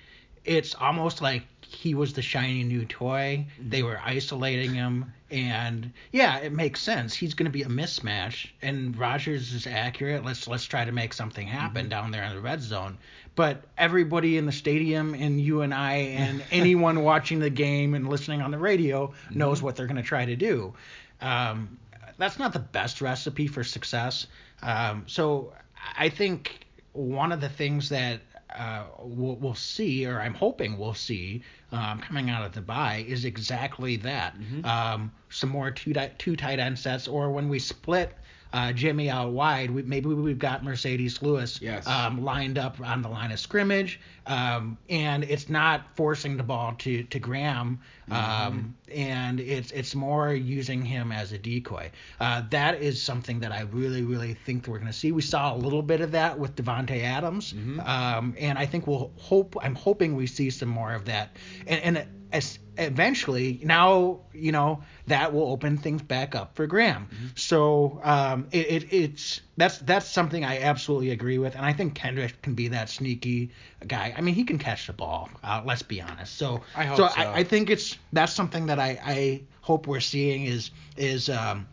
It's 0.44 0.74
almost 0.74 1.22
like 1.22 1.42
he 1.64 1.94
was 1.94 2.12
the 2.12 2.22
shiny 2.22 2.64
new 2.64 2.84
toy. 2.84 3.46
They 3.60 3.82
were 3.82 4.00
isolating 4.04 4.74
him, 4.74 5.12
and 5.30 5.92
yeah, 6.10 6.38
it 6.38 6.52
makes 6.52 6.80
sense. 6.80 7.14
He's 7.14 7.34
going 7.34 7.46
to 7.46 7.52
be 7.52 7.62
a 7.62 7.68
mismatch, 7.68 8.48
and 8.60 8.96
Rodgers 8.96 9.52
is 9.52 9.66
accurate. 9.66 10.24
Let's 10.24 10.48
let's 10.48 10.64
try 10.64 10.84
to 10.84 10.92
make 10.92 11.12
something 11.12 11.46
happen 11.46 11.88
down 11.88 12.10
there 12.10 12.24
in 12.24 12.34
the 12.34 12.40
red 12.40 12.60
zone. 12.60 12.98
But 13.34 13.62
everybody 13.78 14.36
in 14.36 14.46
the 14.46 14.52
stadium, 14.52 15.14
and 15.14 15.40
you 15.40 15.62
and 15.62 15.72
I, 15.72 15.94
and 15.94 16.44
anyone 16.50 17.02
watching 17.02 17.38
the 17.38 17.50
game 17.50 17.94
and 17.94 18.08
listening 18.08 18.42
on 18.42 18.50
the 18.50 18.58
radio 18.58 19.14
knows 19.30 19.62
what 19.62 19.76
they're 19.76 19.86
going 19.86 19.96
to 19.96 20.02
try 20.02 20.26
to 20.26 20.36
do. 20.36 20.74
Um, 21.20 21.78
that's 22.22 22.38
not 22.38 22.52
the 22.52 22.60
best 22.60 23.00
recipe 23.00 23.48
for 23.48 23.64
success. 23.64 24.28
Um, 24.62 25.02
so 25.08 25.54
I 25.98 26.08
think 26.08 26.66
one 26.92 27.32
of 27.32 27.40
the 27.40 27.48
things 27.48 27.88
that 27.88 28.20
uh, 28.56 28.84
we'll, 29.00 29.34
we'll, 29.36 29.56
see, 29.56 30.06
or 30.06 30.20
I'm 30.20 30.34
hoping 30.34 30.78
we'll 30.78 30.94
see, 30.94 31.42
um, 31.72 31.98
coming 31.98 32.30
out 32.30 32.44
of 32.44 32.52
the 32.52 32.60
bye 32.60 33.04
is 33.08 33.24
exactly 33.24 33.96
that. 33.96 34.38
Mm-hmm. 34.38 34.64
Um, 34.64 35.10
some 35.30 35.50
more 35.50 35.72
two 35.72 35.94
two 36.16 36.36
tight 36.36 36.60
end 36.60 36.78
sets, 36.78 37.08
or 37.08 37.32
when 37.32 37.48
we 37.48 37.58
split 37.58 38.14
uh, 38.52 38.72
Jimmy 38.72 39.08
out 39.10 39.30
wide. 39.30 39.70
We, 39.70 39.82
maybe 39.82 40.08
we've 40.08 40.38
got 40.38 40.62
Marcedes 40.64 41.22
Lewis 41.22 41.60
yes. 41.60 41.86
um, 41.86 42.22
lined 42.22 42.58
up 42.58 42.80
on 42.80 43.02
the 43.02 43.08
line 43.08 43.32
of 43.32 43.40
scrimmage, 43.40 44.00
um, 44.26 44.76
and 44.88 45.24
it's 45.24 45.48
not 45.48 45.96
forcing 45.96 46.36
the 46.36 46.42
ball 46.42 46.74
to 46.78 47.02
to 47.04 47.18
Graham, 47.18 47.80
um, 48.10 48.18
mm-hmm. 48.18 48.98
and 48.98 49.40
it's 49.40 49.70
it's 49.72 49.94
more 49.94 50.32
using 50.32 50.84
him 50.84 51.12
as 51.12 51.32
a 51.32 51.38
decoy. 51.38 51.90
Uh, 52.20 52.42
that 52.50 52.80
is 52.80 53.02
something 53.02 53.40
that 53.40 53.52
I 53.52 53.62
really 53.62 54.02
really 54.02 54.34
think 54.34 54.66
we're 54.66 54.78
going 54.78 54.92
to 54.92 54.98
see. 54.98 55.12
We 55.12 55.22
saw 55.22 55.54
a 55.54 55.56
little 55.56 55.82
bit 55.82 56.00
of 56.00 56.12
that 56.12 56.38
with 56.38 56.54
Davante 56.56 57.02
Adams, 57.02 57.52
mm-hmm. 57.52 57.80
Um, 57.80 58.34
and 58.38 58.58
I 58.58 58.66
think 58.66 58.86
we'll 58.86 59.12
hope. 59.16 59.56
I'm 59.62 59.74
hoping 59.74 60.14
we 60.14 60.26
see 60.26 60.50
some 60.50 60.68
more 60.68 60.92
of 60.92 61.06
that, 61.06 61.36
and, 61.66 61.96
and 61.96 62.06
as 62.32 62.58
eventually 62.78 63.60
now 63.62 64.20
you 64.32 64.50
know 64.50 64.82
that 65.06 65.32
will 65.34 65.50
open 65.50 65.76
things 65.76 66.00
back 66.02 66.34
up 66.34 66.56
for 66.56 66.66
Graham. 66.66 67.06
Mm-hmm. 67.06 67.26
So 67.34 68.00
um, 68.02 68.48
it, 68.50 68.66
it, 68.70 68.92
it's 68.92 69.40
that's 69.56 69.78
that's 69.78 70.08
something 70.08 70.44
I 70.44 70.60
absolutely 70.60 71.10
agree 71.10 71.38
with, 71.38 71.54
and 71.54 71.64
I 71.64 71.72
think 71.72 71.94
Kendrick 71.94 72.40
can 72.42 72.54
be 72.54 72.68
that 72.68 72.88
sneaky 72.88 73.50
guy. 73.86 74.14
I 74.16 74.20
mean, 74.20 74.34
he 74.34 74.44
can 74.44 74.58
catch 74.58 74.86
the 74.86 74.92
ball. 74.92 75.28
Uh, 75.44 75.62
let's 75.64 75.82
be 75.82 76.00
honest. 76.00 76.36
So 76.36 76.62
I 76.74 76.84
hope 76.84 76.96
so. 76.96 77.08
so. 77.08 77.14
I, 77.20 77.40
I, 77.40 77.44
think 77.44 77.68
it's 77.68 77.98
that's 78.12 78.32
something 78.32 78.66
that 78.66 78.78
I, 78.78 78.98
I 79.04 79.42
hope 79.60 79.86
we're 79.86 80.00
seeing 80.00 80.44
is 80.46 80.70
is 80.96 81.28
um, 81.28 81.66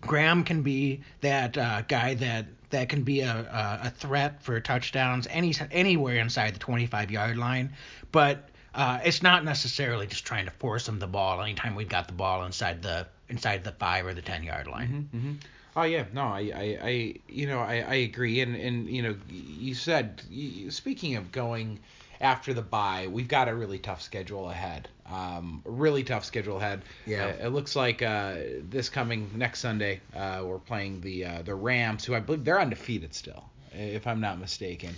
Graham 0.00 0.42
can 0.44 0.62
be 0.62 1.02
that 1.20 1.56
uh, 1.56 1.82
guy 1.82 2.14
that 2.14 2.46
that 2.70 2.88
can 2.88 3.02
be 3.02 3.20
a, 3.20 3.30
a, 3.30 3.86
a 3.86 3.90
threat 3.90 4.42
for 4.42 4.58
touchdowns 4.60 5.28
any 5.30 5.54
anywhere 5.70 6.16
inside 6.16 6.54
the 6.54 6.58
25 6.58 7.10
yard 7.10 7.36
line, 7.36 7.72
but 8.10 8.48
uh, 8.74 8.98
it's 9.04 9.22
not 9.22 9.44
necessarily 9.44 10.06
just 10.06 10.24
trying 10.24 10.46
to 10.46 10.50
force 10.50 10.86
them 10.86 10.98
the 10.98 11.06
ball 11.06 11.40
anytime 11.40 11.74
we've 11.74 11.88
got 11.88 12.08
the 12.08 12.14
ball 12.14 12.44
inside 12.44 12.82
the 12.82 13.06
inside 13.28 13.64
the 13.64 13.72
five 13.72 14.06
or 14.06 14.14
the 14.14 14.22
ten 14.22 14.42
yard 14.42 14.66
line. 14.66 15.08
Mm-hmm, 15.12 15.16
mm-hmm. 15.16 15.32
Oh 15.76 15.82
yeah, 15.82 16.04
no, 16.12 16.22
I, 16.22 16.52
I, 16.54 16.78
I 16.82 17.14
you 17.28 17.46
know, 17.46 17.60
I, 17.60 17.84
I 17.86 17.94
agree, 17.94 18.40
and 18.40 18.54
and 18.56 18.88
you 18.88 19.02
know, 19.02 19.16
you 19.28 19.74
said 19.74 20.22
speaking 20.70 21.16
of 21.16 21.32
going 21.32 21.78
after 22.20 22.54
the 22.54 22.62
bye, 22.62 23.08
we've 23.10 23.28
got 23.28 23.48
a 23.48 23.54
really 23.54 23.78
tough 23.78 24.02
schedule 24.02 24.50
ahead. 24.50 24.88
Um, 25.10 25.62
really 25.64 26.02
tough 26.02 26.24
schedule 26.24 26.56
ahead. 26.56 26.82
Yeah. 27.06 27.26
Uh, 27.26 27.46
it 27.46 27.48
looks 27.48 27.76
like 27.76 28.02
uh, 28.02 28.36
this 28.70 28.88
coming 28.88 29.30
next 29.34 29.60
Sunday, 29.60 30.00
uh, 30.16 30.42
we're 30.44 30.58
playing 30.58 31.00
the 31.00 31.24
uh, 31.26 31.42
the 31.42 31.54
Rams, 31.54 32.04
who 32.04 32.14
I 32.14 32.20
believe 32.20 32.44
they're 32.44 32.60
undefeated 32.60 33.14
still, 33.14 33.44
if 33.72 34.06
I'm 34.06 34.20
not 34.20 34.38
mistaken 34.40 34.94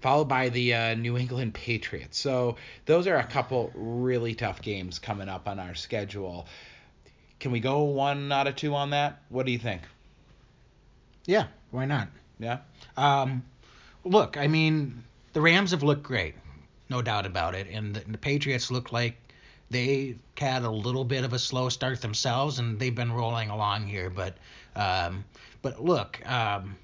followed 0.00 0.28
by 0.28 0.48
the 0.48 0.74
uh, 0.74 0.94
New 0.94 1.16
England 1.16 1.54
Patriots. 1.54 2.18
So 2.18 2.56
those 2.86 3.06
are 3.06 3.16
a 3.16 3.24
couple 3.24 3.70
really 3.74 4.34
tough 4.34 4.62
games 4.62 4.98
coming 4.98 5.28
up 5.28 5.48
on 5.48 5.58
our 5.58 5.74
schedule. 5.74 6.46
Can 7.40 7.52
we 7.52 7.60
go 7.60 7.84
one 7.84 8.32
out 8.32 8.46
of 8.46 8.56
two 8.56 8.74
on 8.74 8.90
that? 8.90 9.22
What 9.28 9.46
do 9.46 9.52
you 9.52 9.58
think? 9.58 9.82
Yeah, 11.26 11.46
why 11.70 11.84
not? 11.84 12.08
Yeah. 12.38 12.58
Um, 12.96 13.44
look, 14.04 14.36
I 14.36 14.46
mean, 14.46 15.04
the 15.32 15.40
Rams 15.40 15.72
have 15.72 15.82
looked 15.82 16.02
great, 16.02 16.34
no 16.88 17.02
doubt 17.02 17.26
about 17.26 17.54
it, 17.54 17.68
and 17.70 17.94
the, 17.94 18.00
the 18.00 18.18
Patriots 18.18 18.70
look 18.70 18.92
like 18.92 19.16
they 19.70 20.16
had 20.36 20.62
a 20.62 20.70
little 20.70 21.04
bit 21.04 21.24
of 21.24 21.32
a 21.32 21.38
slow 21.38 21.68
start 21.68 22.00
themselves, 22.00 22.58
and 22.58 22.78
they've 22.78 22.94
been 22.94 23.12
rolling 23.12 23.50
along 23.50 23.86
here. 23.86 24.08
But, 24.08 24.36
um, 24.74 25.24
but 25.60 25.84
look, 25.84 26.26
um, 26.28 26.76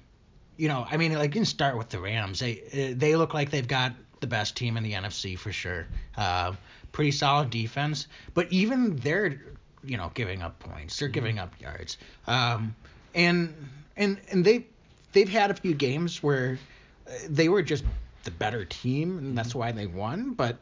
you 0.57 0.67
know, 0.67 0.85
I 0.89 0.97
mean, 0.97 1.13
like 1.13 1.35
you 1.35 1.41
can 1.41 1.45
start 1.45 1.77
with 1.77 1.89
the 1.89 1.99
Rams. 1.99 2.39
They 2.39 2.93
they 2.97 3.15
look 3.15 3.33
like 3.33 3.51
they've 3.51 3.67
got 3.67 3.93
the 4.21 4.27
best 4.27 4.55
team 4.55 4.77
in 4.77 4.83
the 4.83 4.93
NFC 4.93 5.37
for 5.37 5.51
sure. 5.51 5.87
Uh, 6.17 6.53
pretty 6.91 7.11
solid 7.11 7.49
defense, 7.49 8.07
but 8.33 8.51
even 8.51 8.95
they're 8.97 9.41
you 9.83 9.97
know 9.97 10.11
giving 10.13 10.41
up 10.41 10.59
points. 10.59 10.97
They're 10.97 11.07
mm-hmm. 11.07 11.13
giving 11.13 11.39
up 11.39 11.59
yards. 11.61 11.97
Um, 12.27 12.75
and 13.13 13.53
and 13.97 14.19
and 14.31 14.45
they 14.45 14.67
they've 15.13 15.29
had 15.29 15.51
a 15.51 15.55
few 15.55 15.73
games 15.73 16.21
where 16.23 16.59
they 17.27 17.49
were 17.49 17.61
just 17.61 17.83
the 18.23 18.31
better 18.31 18.65
team, 18.65 19.17
and 19.17 19.37
that's 19.37 19.49
mm-hmm. 19.49 19.59
why 19.59 19.71
they 19.71 19.87
won. 19.87 20.33
But 20.33 20.57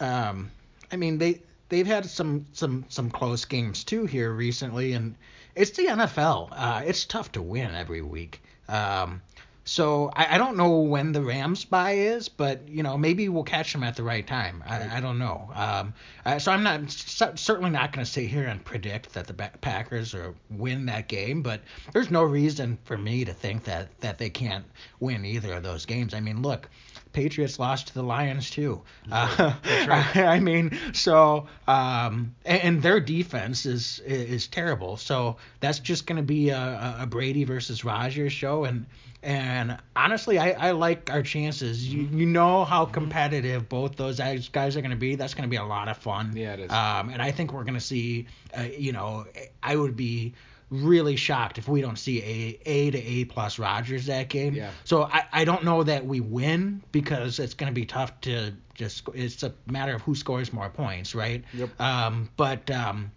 um, 0.00 0.50
I 0.92 0.96
mean, 0.96 1.18
they 1.18 1.40
they've 1.68 1.86
had 1.86 2.06
some 2.06 2.46
some 2.52 2.84
some 2.88 3.10
close 3.10 3.44
games 3.44 3.84
too 3.84 4.06
here 4.06 4.32
recently, 4.32 4.92
and 4.92 5.14
it's 5.54 5.72
the 5.72 5.86
NFL. 5.86 6.48
Uh, 6.52 6.82
it's 6.86 7.04
tough 7.04 7.32
to 7.32 7.42
win 7.42 7.74
every 7.74 8.02
week. 8.02 8.40
Um, 8.68 9.20
so 9.64 10.10
I, 10.14 10.34
I 10.34 10.38
don't 10.38 10.56
know 10.56 10.80
when 10.80 11.12
the 11.12 11.22
Rams 11.22 11.64
bye 11.64 11.92
is, 11.92 12.28
but 12.28 12.68
you 12.68 12.82
know 12.82 12.98
maybe 12.98 13.28
we'll 13.28 13.44
catch 13.44 13.72
them 13.72 13.82
at 13.82 13.96
the 13.96 14.02
right 14.02 14.26
time. 14.26 14.62
I, 14.66 14.98
I 14.98 15.00
don't 15.00 15.18
know. 15.18 15.50
Um, 15.54 15.94
uh, 16.24 16.38
so 16.38 16.52
I'm 16.52 16.62
not 16.62 16.90
certainly 16.90 17.70
not 17.70 17.92
going 17.92 18.04
to 18.04 18.10
sit 18.10 18.28
here 18.28 18.44
and 18.44 18.64
predict 18.64 19.14
that 19.14 19.26
the 19.26 19.34
Packers 19.34 20.14
or 20.14 20.34
win 20.50 20.86
that 20.86 21.08
game, 21.08 21.42
but 21.42 21.62
there's 21.92 22.10
no 22.10 22.22
reason 22.22 22.78
for 22.84 22.98
me 22.98 23.24
to 23.24 23.32
think 23.32 23.64
that 23.64 23.88
that 24.00 24.18
they 24.18 24.30
can't 24.30 24.64
win 25.00 25.24
either 25.24 25.54
of 25.54 25.62
those 25.62 25.86
games. 25.86 26.14
I 26.14 26.20
mean, 26.20 26.42
look, 26.42 26.68
Patriots 27.14 27.58
lost 27.58 27.88
to 27.88 27.94
the 27.94 28.02
Lions 28.02 28.50
too. 28.50 28.82
Uh, 29.10 29.54
right. 29.88 30.16
I, 30.16 30.24
I, 30.26 30.40
mean, 30.40 30.78
so 30.92 31.46
um, 31.66 32.34
and, 32.44 32.62
and, 32.62 32.82
their 32.82 33.00
defense 33.00 33.64
is 33.64 34.00
is 34.00 34.48
terrible. 34.48 34.98
So 34.98 35.36
that's 35.60 35.78
just 35.78 36.06
going 36.06 36.16
to 36.16 36.22
be 36.22 36.50
a, 36.50 36.96
a 37.00 37.06
Brady 37.06 37.44
versus 37.44 37.84
Rodgers 37.84 38.32
show, 38.32 38.64
and 38.64 38.84
and 39.22 39.78
honestly, 39.96 40.38
I, 40.38 40.50
I 40.50 40.70
like 40.72 41.08
our 41.10 41.22
chances. 41.22 41.88
You, 41.88 42.02
you 42.12 42.26
know 42.26 42.64
how 42.64 42.84
competitive 42.84 43.70
both 43.70 43.96
those 43.96 44.18
guys 44.18 44.76
are 44.76 44.80
going 44.82 44.90
to 44.90 44.96
be. 44.96 45.14
That's 45.14 45.32
going 45.32 45.44
to 45.44 45.50
be 45.50 45.56
a 45.56 45.64
lot 45.64 45.88
of 45.88 45.96
fun. 45.96 46.36
Yeah, 46.36 46.52
it 46.52 46.60
is. 46.60 46.70
Um, 46.70 47.08
and 47.08 47.22
I 47.22 47.30
think 47.30 47.52
we're 47.52 47.64
going 47.64 47.74
to 47.74 47.80
see, 47.80 48.26
uh, 48.56 48.62
you 48.62 48.92
know, 48.92 49.24
I 49.62 49.76
would 49.76 49.96
be 49.96 50.34
really 50.82 51.16
shocked 51.16 51.58
if 51.58 51.68
we 51.68 51.80
don't 51.80 51.98
see 51.98 52.22
a 52.22 52.60
A 52.68 52.90
to 52.90 52.98
A 52.98 53.24
plus 53.26 53.58
Rodgers 53.58 54.06
that 54.06 54.28
game. 54.28 54.54
Yeah. 54.54 54.70
So 54.84 55.04
I, 55.04 55.24
I 55.32 55.44
don't 55.44 55.64
know 55.64 55.82
that 55.82 56.06
we 56.06 56.20
win 56.20 56.82
because 56.92 57.38
it's 57.38 57.54
going 57.54 57.70
to 57.70 57.74
be 57.74 57.86
tough 57.86 58.20
to 58.22 58.52
just. 58.74 59.08
It's 59.14 59.42
a 59.42 59.52
matter 59.66 59.94
of 59.94 60.02
who 60.02 60.14
scores 60.14 60.52
more 60.52 60.70
points, 60.70 61.14
right? 61.14 61.44
Yep. 61.54 61.80
Um, 61.80 62.30
but 62.36 62.70
um, 62.70 63.12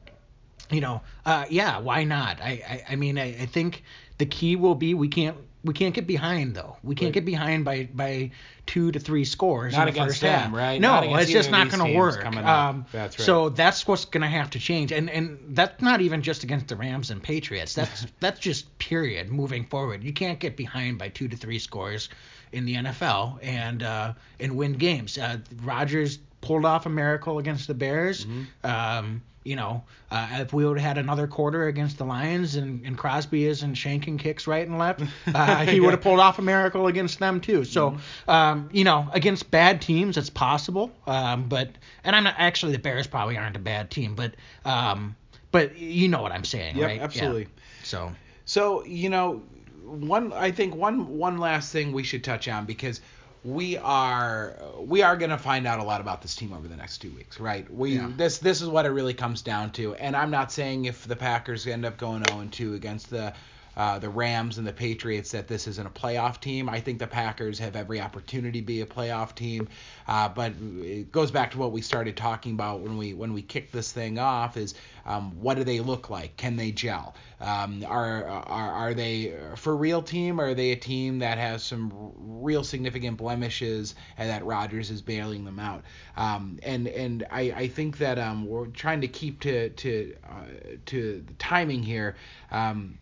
you 0.70 0.82
know, 0.82 1.02
uh, 1.26 1.46
yeah, 1.50 1.80
why 1.80 2.04
not? 2.04 2.42
I, 2.42 2.62
I, 2.68 2.84
I 2.94 2.96
mean, 2.96 3.18
I, 3.18 3.42
I 3.42 3.46
think 3.46 3.84
the 4.18 4.26
key 4.26 4.56
will 4.56 4.76
be 4.76 4.94
we 4.94 5.08
can't 5.08 5.38
we 5.64 5.74
can't 5.74 5.94
get 5.94 6.08
behind 6.08 6.56
though. 6.56 6.78
We 6.84 6.96
can't 6.96 7.08
right. 7.08 7.14
get 7.14 7.26
behind 7.26 7.66
by 7.66 7.90
by 7.94 8.32
two 8.66 8.92
to 8.92 9.00
three 9.00 9.26
scores 9.26 9.74
not 9.74 9.88
in 9.88 9.94
the 9.94 10.00
first 10.02 10.22
them, 10.22 10.40
half. 10.40 10.54
right? 10.54 10.80
No, 10.80 11.02
it's 11.18 11.32
just 11.32 11.52
not 11.52 11.70
going 11.70 11.92
to 11.92 11.98
work. 11.98 12.26
Um, 12.26 12.86
that's 12.92 13.18
right. 13.20 13.26
So 13.26 13.50
that's 13.50 13.88
what's 13.88 14.06
going 14.06 14.22
to 14.22 14.28
have 14.28 14.52
to 14.52 14.60
change, 14.60 14.92
and 14.92 15.10
and 15.10 15.40
that's 15.50 15.82
not 15.82 16.02
even 16.02 16.22
just 16.22 16.44
against 16.44 16.68
the 16.68 16.76
Rams 16.76 17.12
and 17.12 17.22
Patriots. 17.22 17.74
That's 17.74 18.06
that's 18.20 18.40
just 18.40 18.78
period 18.78 19.30
moving 19.30 19.66
forward. 19.66 20.04
You 20.04 20.14
can't 20.14 20.40
get 20.40 20.56
behind 20.56 20.98
by 20.98 21.10
two 21.10 21.28
to 21.28 21.36
three 21.36 21.60
scores 21.60 22.10
in 22.52 22.66
the 22.66 22.76
NFL 22.76 23.40
and 23.42 23.84
uh, 23.84 24.14
and 24.40 24.56
win 24.56 24.74
games. 24.74 25.18
Uh, 25.18 25.38
Rodgers 25.64 26.20
pulled 26.42 26.66
off 26.66 26.86
a 26.86 26.90
miracle 26.90 27.40
against 27.40 27.68
the 27.68 27.74
Bears. 27.74 28.26
Mm-hmm. 28.26 28.68
Um, 28.68 29.22
you 29.44 29.56
know, 29.56 29.82
uh, 30.12 30.28
if 30.34 30.52
we 30.52 30.66
would 30.66 30.78
have 30.78 30.86
had 30.86 30.98
another 30.98 31.26
quarter 31.26 31.68
against 31.68 31.98
the 31.98 32.04
Lions 32.04 32.58
and, 32.58 32.86
and 32.86 32.98
Crosby 32.98 33.46
isn't 33.46 33.76
shanking 33.76 34.20
kicks 34.20 34.46
right 34.46 34.68
and 34.68 34.78
left, 34.78 35.04
uh, 35.34 35.66
he 35.66 35.80
would 35.80 35.92
have 35.92 36.02
pulled 36.02 36.20
off 36.20 36.38
a 36.38 36.42
miracle 36.42 36.88
against 36.88 37.20
them 37.20 37.40
too. 37.40 37.64
So, 37.64 37.92
mm-hmm. 37.92 38.30
um, 38.30 38.70
you 38.74 38.84
know, 38.84 39.08
against 39.14 39.50
bad 39.50 39.82
teams, 39.82 40.18
it's 40.18 40.30
possible. 40.30 40.92
Um, 41.06 41.48
but 41.48 41.70
and 42.04 42.14
I'm 42.14 42.26
not 42.26 42.36
actually 42.38 42.74
the 42.74 42.80
Bears 42.80 43.08
probably 43.08 43.38
aren't 43.38 43.56
a 43.56 43.60
bad 43.60 43.90
team, 43.90 44.16
but 44.16 44.36
um, 44.66 45.16
but 45.52 45.78
you 45.78 46.10
know 46.10 46.22
what 46.22 46.34
I'm 46.34 46.44
saying, 46.44 46.76
yep, 46.76 46.86
right? 46.86 47.00
Absolutely. 47.00 47.44
Yeah. 47.44 47.84
So. 47.84 48.12
So 48.48 48.86
you 48.86 49.10
know, 49.10 49.44
one 49.84 50.34
I 50.34 50.52
think 50.52 50.76
one 50.76 51.18
one 51.18 51.38
last 51.38 51.72
thing 51.72 51.92
we 51.92 52.04
should 52.04 52.24
touch 52.24 52.48
on 52.48 52.66
because 52.66 53.02
we 53.48 53.78
are 53.78 54.60
we 54.78 55.02
are 55.02 55.16
going 55.16 55.30
to 55.30 55.38
find 55.38 55.66
out 55.66 55.80
a 55.80 55.84
lot 55.84 56.02
about 56.02 56.22
this 56.22 56.36
team 56.36 56.52
over 56.52 56.68
the 56.68 56.76
next 56.76 56.98
two 56.98 57.12
weeks, 57.12 57.40
right? 57.40 57.72
We 57.74 57.96
yeah. 57.96 58.12
this 58.18 58.40
this 58.40 58.62
is 58.62 58.68
what 58.68 58.86
it 58.86 58.90
really 58.90 59.14
comes 59.14 59.42
down 59.42 59.72
to. 59.72 59.96
And 59.96 60.18
I'm 60.18 60.32
not 60.32 60.52
saying 60.52 60.84
if 60.84 61.08
the 61.08 61.16
Packers 61.16 61.66
end 61.66 61.86
up 61.86 61.98
going 61.98 62.26
0 62.26 62.50
2 62.52 62.74
against 62.74 63.10
the 63.10 63.34
uh, 63.78 64.00
the 64.00 64.10
Rams 64.10 64.58
and 64.58 64.66
the 64.66 64.74
Patriots 64.74 65.32
that 65.32 65.48
this 65.48 65.68
isn't 65.68 65.86
a 65.86 65.92
playoff 65.92 66.42
team. 66.42 66.68
I 66.68 66.80
think 66.80 66.98
the 66.98 67.06
Packers 67.08 67.60
have 67.60 67.76
every 67.76 68.02
opportunity 68.02 68.60
to 68.60 68.66
be 68.66 68.82
a 68.82 68.88
playoff 68.88 69.36
team, 69.36 69.70
uh, 70.08 70.28
but 70.30 70.54
it 70.82 71.12
goes 71.12 71.30
back 71.30 71.52
to 71.52 71.60
what 71.60 71.72
we 71.72 71.82
started 71.82 72.18
talking 72.18 72.54
about 72.54 72.80
when 72.80 72.98
we 72.98 73.14
when 73.14 73.34
we 73.34 73.44
kicked 73.44 73.72
this 73.72 73.92
thing 73.92 74.18
off 74.18 74.58
is 74.58 74.74
um, 75.06 75.32
what 75.40 75.58
do 75.58 75.64
they 75.64 75.80
look 75.80 76.10
like? 76.10 76.36
Can 76.38 76.56
they 76.56 76.72
gel? 76.72 77.16
Um, 77.40 77.86
are, 77.88 78.26
are 78.26 78.72
are 78.72 78.94
they 78.96 79.36
for 79.56 79.78
real 79.78 80.02
team? 80.02 80.42
Or 80.42 80.48
are 80.48 80.54
they 80.56 80.72
a 80.72 80.76
team 80.76 81.20
that 81.20 81.38
has 81.38 81.64
some 81.64 81.94
real 82.18 82.64
significant 82.64 83.18
blemishes 83.18 83.94
and 84.18 84.28
that 84.30 84.44
Rodgers 84.44 84.90
is 84.90 85.04
bailing 85.04 85.46
them 85.46 85.60
out? 85.60 85.84
Um, 86.16 86.60
and 86.64 86.88
and 86.88 87.28
I, 87.30 87.42
I 87.56 87.68
think 87.68 88.00
that 88.00 88.18
um, 88.18 88.48
we're 88.48 88.66
trying 88.66 89.02
to 89.02 89.08
keep 89.08 89.40
to 89.42 89.70
to 89.70 90.16
uh, 90.28 90.46
to 90.88 91.24
the 91.28 91.34
timing 91.34 91.84
here. 91.84 92.16
Um, 92.50 92.98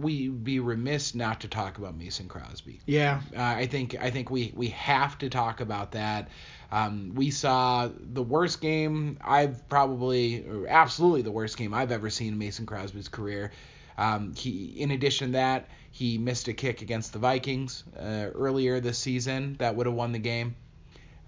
we'd 0.00 0.44
be 0.44 0.60
remiss 0.60 1.14
not 1.14 1.40
to 1.42 1.48
talk 1.48 1.78
about 1.78 1.96
Mason 1.96 2.28
Crosby. 2.28 2.80
Yeah. 2.86 3.20
Uh, 3.36 3.42
I 3.42 3.66
think 3.66 3.96
I 4.00 4.10
think 4.10 4.30
we 4.30 4.52
we 4.54 4.68
have 4.68 5.18
to 5.18 5.28
talk 5.28 5.60
about 5.60 5.92
that. 5.92 6.28
Um, 6.74 7.12
we 7.14 7.30
saw 7.30 7.88
the 8.00 8.22
worst 8.22 8.60
game 8.60 9.18
I've 9.22 9.68
probably, 9.68 10.44
absolutely 10.68 11.22
the 11.22 11.30
worst 11.30 11.56
game 11.56 11.72
I've 11.72 11.92
ever 11.92 12.10
seen 12.10 12.32
in 12.32 12.38
Mason 12.38 12.66
Crosby's 12.66 13.08
career. 13.08 13.52
Um, 13.96 14.34
he, 14.34 14.74
in 14.80 14.90
addition 14.90 15.28
to 15.28 15.32
that, 15.34 15.68
he 15.92 16.18
missed 16.18 16.48
a 16.48 16.52
kick 16.52 16.82
against 16.82 17.12
the 17.12 17.20
Vikings 17.20 17.84
uh, 17.96 18.30
earlier 18.34 18.80
this 18.80 18.98
season 18.98 19.54
that 19.60 19.76
would 19.76 19.86
have 19.86 19.94
won 19.94 20.10
the 20.10 20.18
game. 20.18 20.56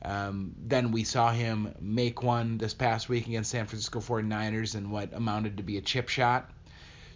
Um, 0.03 0.55
then 0.59 0.91
we 0.91 1.05
saw 1.05 1.31
him 1.31 1.75
make 1.81 2.25
one 2.25 2.59
this 2.59 2.75
past 2.75 3.09
week 3.09 3.29
against 3.29 3.51
San 3.51 3.67
Francisco 3.67 4.01
49ers 4.01 4.75
in 4.75 4.91
what 4.91 5.13
amounted 5.13 5.59
to 5.59 5.63
be 5.63 5.79
a 5.79 5.81
chip 5.81 6.09
shot. 6.09 6.51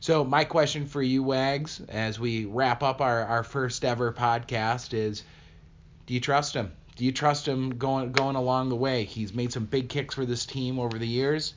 So 0.01 0.25
my 0.25 0.45
question 0.45 0.87
for 0.87 1.03
you, 1.03 1.23
Wags, 1.23 1.81
as 1.89 2.19
we 2.19 2.47
wrap 2.47 2.83
up 2.83 3.03
our, 3.03 3.25
our 3.25 3.45
first 3.45 3.85
ever 3.85 4.13
podcast 4.13 4.95
is, 4.95 5.23
do 6.07 6.15
you 6.15 6.21
trust 6.21 6.55
him? 6.55 6.73
Do 6.97 7.05
you 7.05 7.13
trust 7.13 7.47
him 7.47 7.77
going 7.79 8.13
going 8.13 8.37
along 8.37 8.71
the 8.71 8.77
way? 8.77 9.05
He's 9.05 9.33
made 9.33 9.53
some 9.53 9.65
big 9.65 9.89
kicks 9.89 10.15
for 10.15 10.27
this 10.27 10.47
team 10.47 10.79
over 10.79 10.99
the 10.99 11.07
years. 11.07 11.55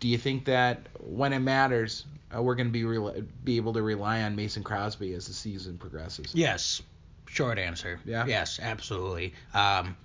Do 0.00 0.08
you 0.08 0.18
think 0.18 0.46
that 0.46 0.86
when 1.00 1.32
it 1.32 1.38
matters, 1.40 2.04
uh, 2.34 2.42
we're 2.42 2.54
going 2.54 2.66
to 2.66 2.72
be 2.72 2.84
re- 2.84 3.24
be 3.44 3.56
able 3.56 3.74
to 3.74 3.82
rely 3.82 4.22
on 4.22 4.36
Mason 4.36 4.62
Crosby 4.62 5.12
as 5.14 5.26
the 5.26 5.32
season 5.32 5.78
progresses? 5.78 6.34
Yes. 6.34 6.82
Short 7.26 7.58
answer. 7.58 8.00
Yeah. 8.04 8.26
Yes, 8.26 8.58
absolutely. 8.60 9.34
Um, 9.54 9.96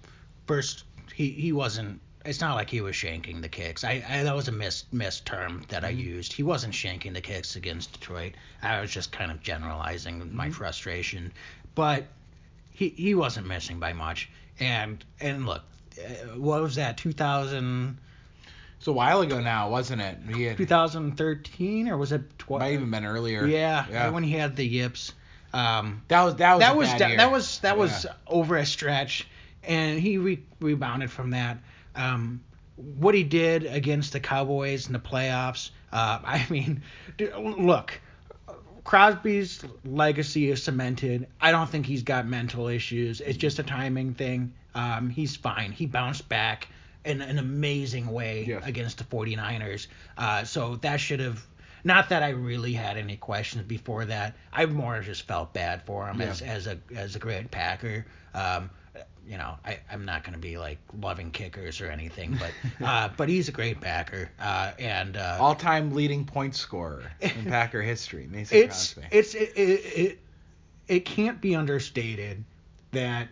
first, 0.45 0.83
he 1.15 1.29
he 1.29 1.53
wasn't. 1.53 2.01
It's 2.25 2.39
not 2.39 2.55
like 2.55 2.69
he 2.69 2.79
was 2.79 2.95
shanking 2.95 3.41
the 3.41 3.49
kicks. 3.49 3.83
I, 3.83 4.03
I 4.07 4.23
that 4.23 4.35
was 4.35 4.47
a 4.47 4.51
mis 4.51 4.85
missed 4.91 5.25
term 5.25 5.63
that 5.69 5.83
I 5.83 5.89
used. 5.89 6.31
He 6.31 6.43
wasn't 6.43 6.73
shanking 6.73 7.13
the 7.13 7.21
kicks 7.21 7.55
against 7.55 7.93
Detroit. 7.93 8.33
I 8.61 8.79
was 8.79 8.91
just 8.91 9.11
kind 9.11 9.29
of 9.29 9.41
generalizing 9.41 10.33
my 10.33 10.49
frustration, 10.49 11.33
but 11.75 12.05
he 12.71 12.89
he 12.89 13.13
wasn't 13.15 13.47
missing 13.47 13.79
by 13.79 13.93
much. 13.93 14.29
And 14.59 15.03
and 15.19 15.45
look, 15.45 15.63
uh, 15.99 16.37
what 16.37 16.61
was 16.61 16.75
that? 16.75 16.97
2000, 16.97 17.97
It's 18.77 18.87
a 18.87 18.93
while 18.93 19.21
ago 19.21 19.41
now, 19.41 19.69
wasn't 19.69 20.01
it? 20.01 20.17
Had, 20.19 20.57
2013 20.57 21.89
or 21.89 21.97
was 21.97 22.11
it? 22.11 22.21
Tw- 22.39 22.51
might 22.51 22.73
even 22.73 22.89
been 22.89 23.05
earlier. 23.05 23.45
yeah, 23.45 23.85
yeah. 23.91 24.09
when 24.09 24.23
he 24.23 24.31
had 24.31 24.55
the 24.55 24.65
yips. 24.65 25.13
Um, 25.53 26.01
that 26.07 26.23
was 26.23 26.35
that 26.37 26.53
was 26.53 26.59
that 26.61 26.75
was 26.77 26.89
that, 26.89 27.17
that 27.17 27.31
was 27.31 27.59
that 27.59 27.77
was 27.77 28.05
over 28.25 28.55
a 28.55 28.65
stretch, 28.65 29.27
and 29.63 29.99
he 29.99 30.17
re- 30.17 30.43
rebounded 30.59 31.11
from 31.11 31.31
that. 31.31 31.57
Um, 31.95 32.43
what 32.75 33.13
he 33.15 33.23
did 33.23 33.65
against 33.65 34.13
the 34.13 34.19
Cowboys 34.19 34.87
in 34.87 34.93
the 34.93 34.99
playoffs, 34.99 35.69
uh, 35.91 36.19
I 36.23 36.45
mean, 36.49 36.81
dude, 37.17 37.35
look, 37.37 37.99
Crosby's 38.83 39.63
legacy 39.85 40.49
is 40.49 40.63
cemented. 40.63 41.27
I 41.39 41.51
don't 41.51 41.69
think 41.69 41.85
he's 41.85 42.03
got 42.03 42.27
mental 42.27 42.67
issues. 42.67 43.21
It's 43.21 43.37
just 43.37 43.59
a 43.59 43.63
timing 43.63 44.13
thing. 44.13 44.53
Um, 44.75 45.09
he's 45.09 45.35
fine. 45.35 45.71
He 45.71 45.85
bounced 45.85 46.27
back 46.27 46.67
in 47.05 47.21
an 47.21 47.37
amazing 47.37 48.07
way 48.07 48.45
Yes. 48.47 48.63
against 48.65 48.97
the 48.97 49.03
49ers. 49.05 49.87
Uh, 50.17 50.43
so 50.43 50.75
that 50.77 50.99
should 50.99 51.19
have. 51.19 51.45
Not 51.85 52.09
that 52.09 52.23
I 52.23 52.29
really 52.29 52.71
had 52.73 52.95
any 52.97 53.17
questions 53.17 53.65
before 53.67 54.05
that. 54.05 54.35
I 54.53 54.65
more 54.67 55.01
just 55.01 55.23
felt 55.27 55.53
bad 55.53 55.85
for 55.85 56.07
him 56.07 56.21
Yeah. 56.21 56.27
as, 56.27 56.41
as 56.41 56.67
a 56.67 56.77
as 56.95 57.15
a 57.15 57.19
great 57.19 57.51
Packer. 57.51 58.05
Um, 58.33 58.69
you 59.27 59.37
know, 59.37 59.55
I, 59.65 59.79
I'm 59.91 60.05
not 60.05 60.23
going 60.23 60.33
to 60.33 60.39
be 60.39 60.57
like 60.57 60.79
loving 60.99 61.31
kickers 61.31 61.81
or 61.81 61.87
anything, 61.87 62.37
but 62.39 62.51
uh, 62.85 63.09
but 63.15 63.29
he's 63.29 63.47
a 63.49 63.51
great 63.51 63.79
Packer. 63.79 64.29
Uh, 64.39 64.71
and 64.79 65.17
uh, 65.17 65.37
all-time 65.39 65.91
leading 65.93 66.25
point 66.25 66.55
scorer 66.55 67.03
in 67.21 67.45
Packer 67.45 67.81
history, 67.81 68.27
Mason 68.29 68.57
it's 68.57 68.93
Crosby. 68.93 69.17
it's 69.17 69.35
it, 69.35 69.51
it 69.55 69.59
it 69.97 70.19
it 70.87 70.99
can't 71.05 71.39
be 71.39 71.55
understated 71.55 72.43
that 72.91 73.29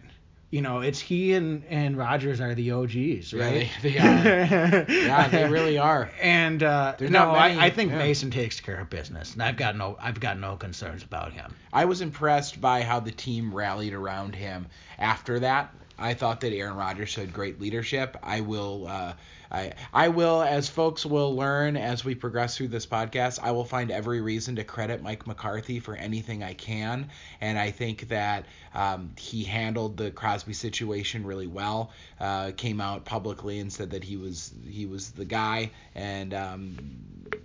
you 0.52 0.62
know 0.62 0.82
it's 0.82 1.00
he 1.00 1.34
and 1.34 1.64
and 1.70 1.98
Rodgers 1.98 2.40
are 2.42 2.54
the 2.54 2.72
OGs, 2.72 3.34
Yeah, 3.34 3.44
right? 3.44 3.70
they- 3.82 3.90
they 3.90 3.98
are. 3.98 4.86
Yeah, 4.90 5.28
they 5.30 5.50
really 5.50 5.78
are. 5.78 6.12
And 6.22 6.62
uh, 6.62 6.96
There's 6.98 7.10
no, 7.10 7.32
many- 7.34 7.58
I, 7.60 7.66
I 7.66 7.70
think 7.72 7.92
yeah. 7.92 7.98
Mason 7.98 8.30
takes 8.32 8.60
care 8.60 8.80
of 8.80 8.90
business, 8.90 9.34
and 9.34 9.42
I've 9.42 9.58
got 9.58 9.76
no 9.76 9.98
I've 10.00 10.20
got 10.20 10.38
no 10.38 10.58
concerns 10.58 11.04
about 11.04 11.32
him. 11.34 11.54
I 11.74 11.86
was 11.86 12.02
impressed 12.02 12.60
by 12.62 12.84
how 12.84 13.00
the 13.00 13.12
team 13.12 13.54
rallied 13.54 13.94
around 13.94 14.36
him 14.36 14.68
after 15.00 15.40
that. 15.40 15.74
I 16.02 16.16
thought 16.16 16.42
that 16.42 16.52
Aaron 16.52 16.76
Rodgers 16.76 17.10
showed 17.10 17.32
great 17.32 17.62
leadership. 17.62 18.18
I 18.24 18.42
will, 18.42 18.88
uh, 18.88 19.14
I, 19.52 19.74
I 19.94 20.08
will, 20.08 20.42
as 20.42 20.68
folks 20.68 21.06
will 21.06 21.36
learn 21.36 21.78
as 21.78 22.04
we 22.04 22.16
progress 22.16 22.58
through 22.58 22.70
this 22.70 22.86
podcast, 22.86 23.40
I 23.42 23.52
will 23.52 23.66
find 23.66 23.92
every 23.92 24.20
reason 24.20 24.56
to 24.56 24.64
credit 24.64 25.04
Mike 25.04 25.28
McCarthy 25.28 25.80
for 25.80 25.96
anything 25.96 26.44
I 26.44 26.54
can, 26.54 27.10
and 27.40 27.58
I 27.58 27.72
think 27.72 28.08
that 28.08 28.46
um, 28.74 29.12
he 29.18 29.44
handled 29.44 29.98
the 29.98 30.10
Crosby 30.10 30.54
situation 30.54 31.26
really 31.26 31.48
well. 31.48 31.92
Uh, 32.20 32.52
came 32.58 32.82
out 32.82 33.06
publicly 33.06 33.60
and 33.60 33.72
said 33.72 33.92
that 33.92 34.04
he 34.04 34.18
was 34.18 34.54
he 34.68 34.86
was 34.86 35.12
the 35.12 35.26
guy, 35.26 35.72
and 35.94 36.34
um, 36.34 36.78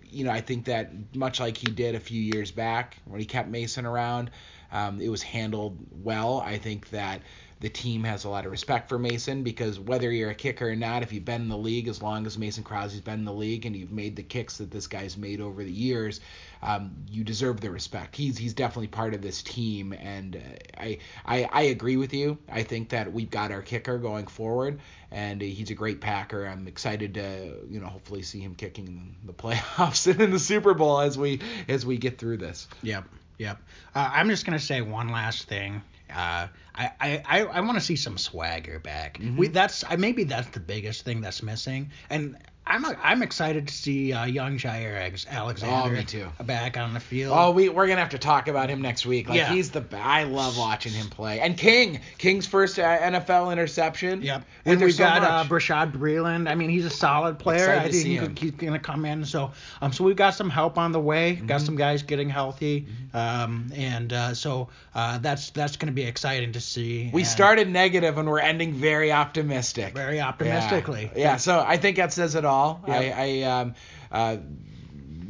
you 0.08 0.24
know, 0.24 0.30
I 0.30 0.40
think 0.40 0.64
that 0.66 1.14
much 1.14 1.40
like 1.40 1.56
he 1.56 1.70
did 1.70 1.94
a 1.94 2.00
few 2.00 2.20
years 2.20 2.50
back 2.50 2.96
when 3.04 3.20
he 3.20 3.26
kept 3.26 3.48
Mason 3.48 3.84
around, 3.84 4.30
um, 4.72 5.00
it 5.00 5.08
was 5.08 5.22
handled 5.22 5.78
well. 6.02 6.40
I 6.40 6.58
think 6.58 6.90
that 6.90 7.20
the 7.60 7.68
team 7.70 8.04
has 8.04 8.24
a 8.24 8.28
lot 8.28 8.44
of 8.44 8.50
respect 8.50 8.88
for 8.88 8.98
Mason 8.98 9.42
because 9.42 9.80
whether 9.80 10.10
you're 10.10 10.30
a 10.30 10.34
kicker 10.34 10.68
or 10.68 10.76
not, 10.76 11.02
if 11.02 11.12
you've 11.12 11.24
been 11.24 11.40
in 11.40 11.48
the 11.48 11.56
league 11.56 11.88
as 11.88 12.02
long 12.02 12.26
as 12.26 12.36
Mason 12.36 12.62
Crosby's 12.62 13.00
been 13.00 13.20
in 13.20 13.24
the 13.24 13.32
league 13.32 13.64
and 13.64 13.74
you've 13.74 13.92
made 13.92 14.14
the 14.14 14.22
kicks 14.22 14.58
that 14.58 14.70
this 14.70 14.86
guy's 14.86 15.16
made 15.16 15.40
over 15.40 15.64
the 15.64 15.72
years, 15.72 16.20
um, 16.62 16.94
you 17.08 17.24
deserve 17.24 17.60
the 17.60 17.70
respect. 17.70 18.14
He's 18.14 18.36
he's 18.36 18.52
definitely 18.52 18.88
part 18.88 19.14
of 19.14 19.22
this 19.22 19.42
team, 19.42 19.94
and 19.94 20.36
uh, 20.36 20.40
I, 20.78 20.98
I 21.24 21.48
I 21.50 21.62
agree 21.62 21.96
with 21.96 22.12
you. 22.12 22.36
I 22.50 22.62
think 22.62 22.90
that 22.90 23.12
we've 23.12 23.30
got 23.30 23.52
our 23.52 23.62
kicker 23.62 23.96
going 23.98 24.26
forward, 24.26 24.80
and 25.10 25.40
he's 25.40 25.70
a 25.70 25.74
great 25.74 26.00
Packer. 26.00 26.46
I'm 26.46 26.68
excited 26.68 27.14
to 27.14 27.56
you 27.70 27.80
know 27.80 27.86
hopefully 27.86 28.22
see 28.22 28.40
him 28.40 28.54
kicking 28.54 28.86
in 28.86 29.14
the 29.24 29.32
playoffs 29.32 30.06
and 30.10 30.20
in 30.20 30.30
the 30.30 30.38
Super 30.38 30.74
Bowl 30.74 31.00
as 31.00 31.16
we 31.16 31.40
as 31.68 31.86
we 31.86 31.96
get 31.96 32.18
through 32.18 32.38
this. 32.38 32.68
Yep, 32.82 33.04
yep. 33.38 33.58
Uh, 33.94 34.10
I'm 34.12 34.28
just 34.28 34.44
gonna 34.44 34.58
say 34.58 34.82
one 34.82 35.08
last 35.08 35.48
thing. 35.48 35.82
Uh, 36.10 36.48
I 36.74 36.90
I, 37.00 37.22
I, 37.26 37.44
I 37.44 37.60
want 37.60 37.78
to 37.78 37.84
see 37.84 37.96
some 37.96 38.18
swagger 38.18 38.78
back. 38.78 39.18
Mm-hmm. 39.18 39.36
We 39.36 39.48
that's 39.48 39.84
I, 39.84 39.96
maybe 39.96 40.24
that's 40.24 40.48
the 40.50 40.60
biggest 40.60 41.04
thing 41.04 41.20
that's 41.20 41.42
missing, 41.42 41.90
and 42.10 42.36
I'm 42.66 42.84
I'm 43.02 43.22
excited 43.22 43.68
to 43.68 43.74
see 43.74 44.12
uh, 44.12 44.24
young 44.24 44.58
Jaire 44.58 44.96
Alex- 45.00 45.26
Alexander 45.30 45.88
Oh, 45.88 45.90
me 45.96 46.04
too. 46.04 46.26
back 46.44 46.76
on 46.76 46.94
the 46.94 47.00
field. 47.00 47.32
Oh, 47.36 47.52
we 47.52 47.68
we're 47.68 47.86
gonna 47.86 48.00
have 48.00 48.10
to 48.10 48.18
talk 48.18 48.48
about 48.48 48.68
him 48.68 48.82
next 48.82 49.06
week. 49.06 49.28
Like 49.28 49.38
Yeah. 49.38 49.52
he's 49.52 49.70
the 49.70 49.84
I 49.92 50.24
love 50.24 50.58
watching 50.58 50.92
him 50.92 51.06
play. 51.08 51.38
And 51.40 51.56
King, 51.56 52.00
King's 52.18 52.46
first 52.46 52.78
uh, 52.78 52.82
NFL 52.98 53.52
interception. 53.52 54.22
Yep. 54.22 54.44
And 54.64 54.80
we've 54.80 54.94
so 54.94 55.04
got 55.04 55.22
uh. 55.22 55.44
Bashaud 55.48 55.92
Breeland. 55.92 56.50
I 56.50 56.56
mean, 56.56 56.70
he's 56.70 56.84
a 56.86 56.90
solid 56.90 57.38
player. 57.38 57.70
I 57.70 57.82
think 57.82 57.94
see 57.94 58.08
he 58.10 58.16
him. 58.16 58.26
could, 58.28 58.38
he's 58.40 58.50
going 58.52 58.72
to 58.72 58.78
come 58.80 59.04
in. 59.04 59.24
So, 59.24 59.52
um, 59.80 59.92
so 59.92 60.02
we've 60.02 60.16
got 60.16 60.34
some 60.34 60.50
help 60.50 60.76
on 60.76 60.90
the 60.90 61.00
way. 61.00 61.36
Mm-hmm. 61.36 61.46
Got 61.46 61.60
some 61.60 61.76
guys 61.76 62.02
getting 62.02 62.28
healthy. 62.28 62.86
Um, 63.14 63.70
and 63.74 64.12
uh, 64.12 64.34
so 64.34 64.68
uh, 64.94 65.18
that's 65.18 65.50
that's 65.50 65.76
going 65.76 65.86
to 65.86 65.92
be 65.94 66.02
exciting 66.02 66.52
to 66.52 66.60
see. 66.60 67.10
we 67.12 67.22
And 67.22 67.28
started 67.28 67.68
negative 67.70 68.18
and 68.18 68.28
we're 68.28 68.40
ending 68.40 68.72
very 68.74 69.12
optimistic. 69.12 69.94
very 69.94 70.16
Yeah. 70.16 70.28
optimistically. 70.28 71.10
Yeah. 71.14 71.36
So 71.36 71.62
I 71.64 71.76
think 71.76 71.98
that 71.98 72.12
says 72.12 72.34
it 72.34 72.44
all. 72.44 72.55
Yep. 72.86 73.14
I, 73.16 73.42
I 73.42 73.42
um 73.60 73.74
uh 74.10 74.36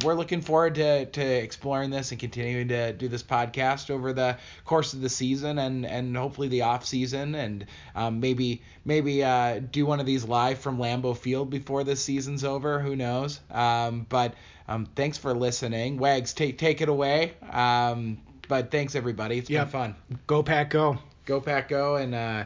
we're 0.03 0.13
looking 0.13 0.41
forward 0.41 0.75
to, 0.75 1.05
to 1.07 1.21
exploring 1.21 1.89
this 1.89 2.11
and 2.11 2.19
continuing 2.19 2.67
to 2.67 2.93
do 2.93 3.07
this 3.07 3.23
podcast 3.23 3.89
over 3.89 4.13
the 4.13 4.37
course 4.65 4.93
of 4.93 5.01
the 5.01 5.09
season 5.09 5.57
and, 5.57 5.85
and 5.85 6.15
hopefully 6.15 6.47
the 6.49 6.61
off 6.61 6.85
season 6.85 7.33
and 7.35 7.65
um, 7.95 8.19
maybe 8.19 8.61
maybe 8.85 9.23
uh, 9.23 9.59
do 9.71 9.85
one 9.85 9.99
of 9.99 10.05
these 10.05 10.23
live 10.23 10.59
from 10.59 10.77
Lambeau 10.77 11.17
Field 11.17 11.49
before 11.49 11.83
this 11.83 12.03
season's 12.03 12.43
over. 12.43 12.79
Who 12.79 12.95
knows? 12.95 13.39
Um, 13.49 14.05
but 14.07 14.35
um, 14.67 14.85
thanks 14.95 15.17
for 15.17 15.33
listening. 15.33 15.97
Wags, 15.97 16.33
take 16.33 16.57
take 16.57 16.81
it 16.81 16.89
away. 16.89 17.33
Um, 17.51 18.19
but 18.47 18.69
thanks 18.69 18.95
everybody. 18.95 19.39
It's 19.39 19.49
Yep. 19.49 19.65
been 19.65 19.71
fun. 19.71 19.95
Go 20.27 20.43
Pack, 20.43 20.69
go. 20.69 20.99
Go 21.25 21.41
Pack 21.41 21.69
Go 21.69 21.95
and 21.95 22.13
uh, 22.13 22.45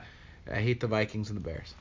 I 0.51 0.55
hate 0.55 0.79
the 0.79 0.87
Vikings 0.87 1.29
and 1.29 1.35
the 1.37 1.41
Bears. 1.43 1.75